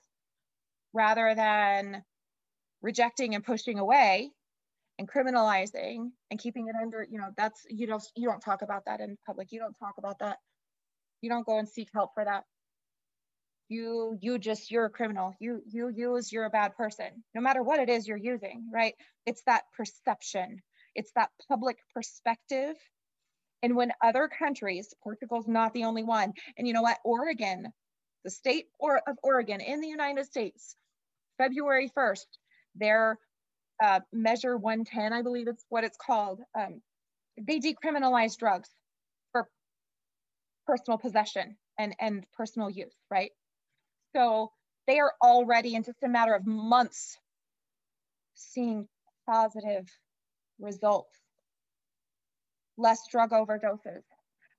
rather 0.94 1.36
than 1.36 2.04
rejecting 2.82 3.36
and 3.36 3.46
pushing 3.46 3.80
away 3.80 4.32
and 5.00 5.10
criminalizing 5.10 6.10
and 6.32 6.40
keeping 6.40 6.68
it 6.68 6.76
under 6.82 7.06
you 7.10 7.20
know 7.20 7.30
that's 7.38 7.66
you 7.70 7.88
don't 7.88 8.04
you 8.16 8.28
don't 8.28 8.42
talk 8.42 8.62
about 8.62 8.86
that 8.86 9.00
in 9.00 9.18
public. 9.26 9.52
You 9.52 9.60
don't 9.60 9.76
talk 9.76 9.96
about 9.98 10.20
that. 10.20 10.38
You 11.22 11.30
don't 11.30 11.46
go 11.46 11.60
and 11.60 11.68
seek 11.68 11.90
help 11.94 12.12
for 12.14 12.26
that. 12.26 12.44
You 13.70 14.18
you 14.22 14.38
just 14.38 14.72
you're 14.72 14.86
a 14.86 14.90
criminal. 14.90 15.34
You 15.40 15.62
you 15.68 15.90
use 15.90 16.32
you're 16.32 16.46
a 16.46 16.50
bad 16.50 16.76
person. 16.76 17.24
No 17.36 17.42
matter 17.42 17.64
what 17.64 17.80
it 17.80 17.90
is 17.90 18.08
you're 18.08 18.18
using 18.18 18.70
right? 18.74 18.94
It's 19.26 19.44
that 19.46 19.64
perception. 19.76 20.62
It's 20.96 21.12
that 21.16 21.30
public 21.48 21.78
perspective. 21.94 22.76
And 23.64 23.76
when 23.76 23.92
other 24.04 24.28
countries 24.28 24.94
portugal's 25.04 25.48
not 25.48 25.74
the 25.74 25.86
only 25.86 26.04
one. 26.04 26.34
And 26.58 26.68
you 26.68 26.74
know 26.74 26.82
what? 26.82 27.00
Oregon 27.04 27.72
the 28.28 28.32
state 28.32 28.66
or 28.78 29.02
of 29.08 29.16
oregon 29.24 29.62
in 29.62 29.80
the 29.80 29.88
united 29.88 30.26
states 30.26 30.76
february 31.38 31.90
1st 31.98 32.26
their 32.76 33.18
uh, 33.84 34.00
measure 34.12 34.58
110 34.58 35.14
i 35.14 35.22
believe 35.22 35.48
it's 35.48 35.66
what 35.70 35.84
it's 35.84 35.98
called 35.98 36.40
um, 36.58 36.82
they 37.40 37.60
decriminalize 37.60 38.38
drugs 38.38 38.70
for 39.32 39.48
personal 40.66 40.98
possession 40.98 41.58
and 41.78 41.96
and 42.00 42.26
personal 42.36 42.70
use 42.70 42.96
right 43.12 43.32
so 44.16 44.52
they 44.88 45.00
are 45.00 45.14
already 45.22 45.76
in 45.76 45.84
just 45.84 46.02
a 46.04 46.08
matter 46.08 46.34
of 46.34 46.46
months 46.48 47.18
seeing 48.38 48.88
positive 49.28 49.88
results. 50.60 51.20
Less 52.78 53.02
drug 53.12 53.32
overdoses, 53.32 54.04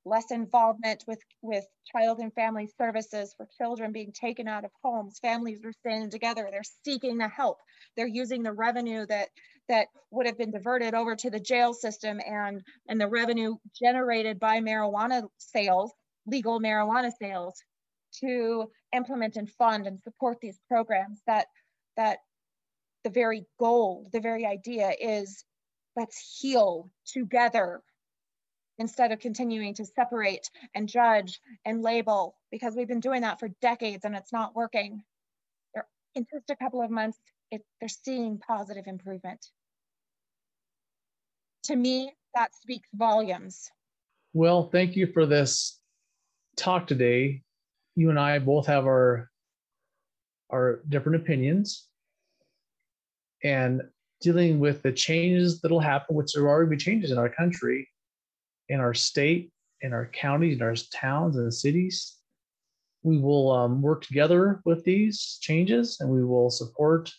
less 0.05 0.31
involvement 0.31 1.05
with, 1.07 1.19
with 1.43 1.65
child 1.93 2.19
and 2.19 2.33
family 2.35 2.69
services 2.79 3.35
for 3.37 3.47
children 3.59 3.93
being 3.93 4.13
taken 4.13 4.49
out 4.49 4.65
of 4.65 4.71
homes. 4.83 5.19
Families 5.21 5.61
are 5.65 5.73
standing 5.73 6.11
together, 6.11 6.49
they're 6.51 6.63
seeking 6.85 7.19
the 7.19 7.29
help. 7.29 7.59
They're 7.97 8.07
using 8.07 8.43
the 8.43 8.53
revenue 8.53 9.07
that, 9.07 9.29
that 9.69 9.89
would 10.11 10.27
have 10.27 10.39
been 10.39 10.51
diverted 10.51 10.95
over 10.95 11.15
to 11.17 11.31
the 11.31 11.41
jail 11.41 11.75
system 11.75 12.21
and, 12.27 12.63
and 12.89 13.01
the 13.01 13.09
revenue 13.09 13.57
generated 13.79 14.39
by 14.39 14.61
marijuana 14.61 15.25
sales, 15.39 15.93
legal 16.27 16.61
marijuana 16.61 17.11
sales 17.21 17.55
to 18.21 18.71
implement 18.95 19.37
and 19.37 19.51
fund 19.51 19.87
and 19.87 20.01
support 20.01 20.39
these 20.41 20.59
programs 20.69 21.21
that 21.27 21.47
that 21.97 22.19
the 23.05 23.11
very 23.11 23.45
goal 23.59 24.09
the 24.13 24.21
very 24.21 24.47
idea 24.47 24.93
is 25.01 25.45
let's 25.97 26.39
heal 26.41 26.91
together 27.07 27.83
instead 28.79 29.13
of 29.13 29.19
continuing 29.19 29.75
to 29.75 29.85
separate 29.85 30.51
and 30.75 30.89
judge 30.89 31.41
and 31.65 31.83
label 31.83 32.37
because 32.51 32.75
we've 32.75 32.89
been 32.89 33.01
doing 33.01 33.23
that 33.23 33.41
for 33.41 33.49
decades 33.61 34.05
and 34.05 34.15
it's 34.15 34.33
not 34.33 34.55
working. 34.55 35.03
They're, 35.75 35.87
in 36.15 36.27
just 36.33 36.51
a 36.51 36.57
couple 36.57 36.83
of 36.83 36.91
months 36.91 37.19
it, 37.51 37.63
they're 37.81 37.89
seeing 37.89 38.39
positive 38.39 38.87
improvement. 38.87 39.47
To 41.65 41.77
me 41.77 42.13
that 42.35 42.55
speaks 42.55 42.89
volumes. 42.95 43.71
Well 44.33 44.69
thank 44.69 44.97
you 44.97 45.07
for 45.07 45.27
this 45.27 45.81
talk 46.57 46.87
today. 46.87 47.43
You 47.97 48.11
and 48.11 48.19
I 48.19 48.39
both 48.39 48.67
have 48.67 48.85
our 48.85 49.31
our 50.51 50.81
different 50.89 51.17
opinions. 51.17 51.87
And 53.45 53.83
dealing 54.21 54.59
with 54.59 54.83
the 54.83 54.93
changes 54.93 55.61
that'll 55.61 55.79
happen, 55.79 56.17
which 56.17 56.33
there 56.33 56.49
already 56.49 56.71
be 56.71 56.77
changes 56.77 57.13
in 57.13 57.19
our 57.19 57.29
country, 57.29 57.89
in 58.69 58.81
our 58.81 58.95
state, 58.95 59.51
in 59.83 59.93
our 59.93 60.11
counties, 60.13 60.57
in 60.57 60.63
our 60.63 60.75
towns 60.93 61.37
and 61.37 61.53
cities. 61.53 62.17
We 63.03 63.19
will 63.19 63.53
um, 63.53 63.81
work 63.81 64.03
together 64.03 64.61
with 64.65 64.85
these 64.85 65.39
changes 65.41 65.99
and 66.01 66.11
we 66.11 66.25
will 66.25 66.51
support 66.51 67.13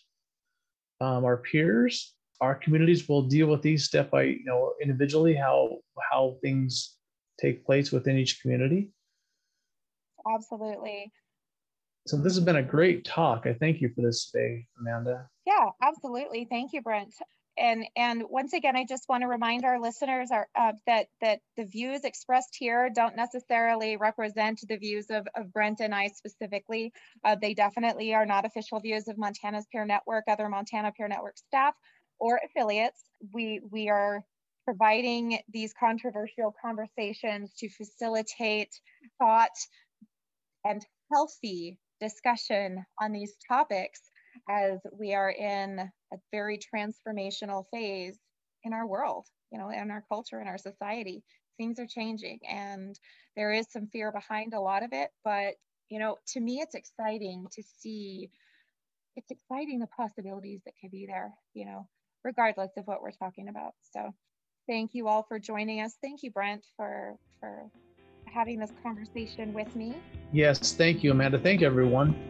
um, 1.00 1.24
our 1.24 1.38
peers. 1.38 2.14
Our 2.40 2.54
communities 2.54 3.08
will 3.08 3.22
deal 3.22 3.48
with 3.48 3.62
these 3.62 3.84
step 3.84 4.10
by, 4.10 4.22
you 4.22 4.44
know, 4.44 4.74
individually 4.82 5.34
how 5.34 5.78
how 6.10 6.36
things 6.42 6.96
take 7.40 7.64
place 7.64 7.90
within 7.92 8.16
each 8.16 8.40
community. 8.40 8.90
Absolutely. 10.30 11.10
So 12.06 12.16
this 12.16 12.34
has 12.34 12.44
been 12.44 12.56
a 12.56 12.62
great 12.62 13.04
talk. 13.04 13.46
I 13.46 13.54
thank 13.54 13.80
you 13.80 13.90
for 13.94 14.02
this 14.02 14.30
today, 14.30 14.66
Amanda. 14.78 15.28
Yeah, 15.46 15.66
absolutely. 15.82 16.46
Thank 16.50 16.72
you, 16.72 16.82
Brent. 16.82 17.14
And 17.60 17.84
and 17.94 18.22
once 18.30 18.54
again, 18.54 18.74
I 18.74 18.86
just 18.88 19.06
want 19.08 19.22
to 19.22 19.28
remind 19.28 19.66
our 19.66 19.78
listeners 19.78 20.30
are, 20.32 20.48
uh, 20.58 20.72
that 20.86 21.08
that 21.20 21.40
the 21.58 21.66
views 21.66 22.04
expressed 22.04 22.56
here 22.58 22.88
don't 22.88 23.16
necessarily 23.16 23.98
represent 23.98 24.60
the 24.66 24.78
views 24.78 25.10
of, 25.10 25.28
of 25.36 25.52
Brent 25.52 25.80
and 25.80 25.94
I 25.94 26.08
specifically. 26.08 26.90
Uh, 27.22 27.36
they 27.40 27.52
definitely 27.52 28.14
are 28.14 28.24
not 28.24 28.46
official 28.46 28.80
views 28.80 29.08
of 29.08 29.18
Montana's 29.18 29.66
Peer 29.70 29.84
Network, 29.84 30.24
other 30.26 30.48
Montana 30.48 30.90
Peer 30.96 31.06
Network 31.06 31.36
staff, 31.36 31.74
or 32.18 32.40
affiliates. 32.42 33.02
We 33.34 33.60
we 33.70 33.90
are 33.90 34.24
providing 34.64 35.40
these 35.52 35.74
controversial 35.78 36.54
conversations 36.64 37.52
to 37.58 37.68
facilitate 37.68 38.74
thought 39.18 39.50
and 40.64 40.84
healthy 41.12 41.78
discussion 42.00 42.86
on 43.02 43.12
these 43.12 43.36
topics 43.46 44.00
as 44.48 44.78
we 44.98 45.12
are 45.14 45.30
in 45.30 45.90
a 46.12 46.18
very 46.30 46.58
transformational 46.58 47.64
phase 47.72 48.18
in 48.64 48.72
our 48.72 48.86
world, 48.86 49.26
you 49.50 49.58
know, 49.58 49.70
in 49.70 49.90
our 49.90 50.04
culture, 50.08 50.40
in 50.40 50.48
our 50.48 50.58
society. 50.58 51.22
Things 51.58 51.78
are 51.78 51.86
changing 51.86 52.40
and 52.48 52.98
there 53.36 53.52
is 53.52 53.66
some 53.70 53.86
fear 53.88 54.12
behind 54.12 54.54
a 54.54 54.60
lot 54.60 54.82
of 54.82 54.90
it, 54.92 55.10
but 55.24 55.54
you 55.88 55.98
know, 55.98 56.16
to 56.28 56.40
me 56.40 56.60
it's 56.60 56.74
exciting 56.74 57.46
to 57.52 57.62
see 57.62 58.30
it's 59.16 59.30
exciting 59.30 59.80
the 59.80 59.88
possibilities 59.88 60.60
that 60.64 60.74
could 60.80 60.90
be 60.90 61.06
there, 61.06 61.32
you 61.52 61.66
know, 61.66 61.86
regardless 62.24 62.70
of 62.76 62.86
what 62.86 63.02
we're 63.02 63.10
talking 63.10 63.48
about. 63.48 63.72
So 63.92 64.14
thank 64.68 64.94
you 64.94 65.08
all 65.08 65.24
for 65.28 65.38
joining 65.38 65.80
us. 65.80 65.96
Thank 66.00 66.22
you, 66.22 66.30
Brent, 66.30 66.64
for 66.76 67.16
for 67.40 67.68
having 68.26 68.58
this 68.60 68.72
conversation 68.82 69.52
with 69.52 69.74
me. 69.74 69.96
Yes, 70.32 70.72
thank 70.72 71.02
you, 71.02 71.10
Amanda. 71.10 71.38
Thank 71.38 71.60
you, 71.60 71.66
everyone. 71.66 72.29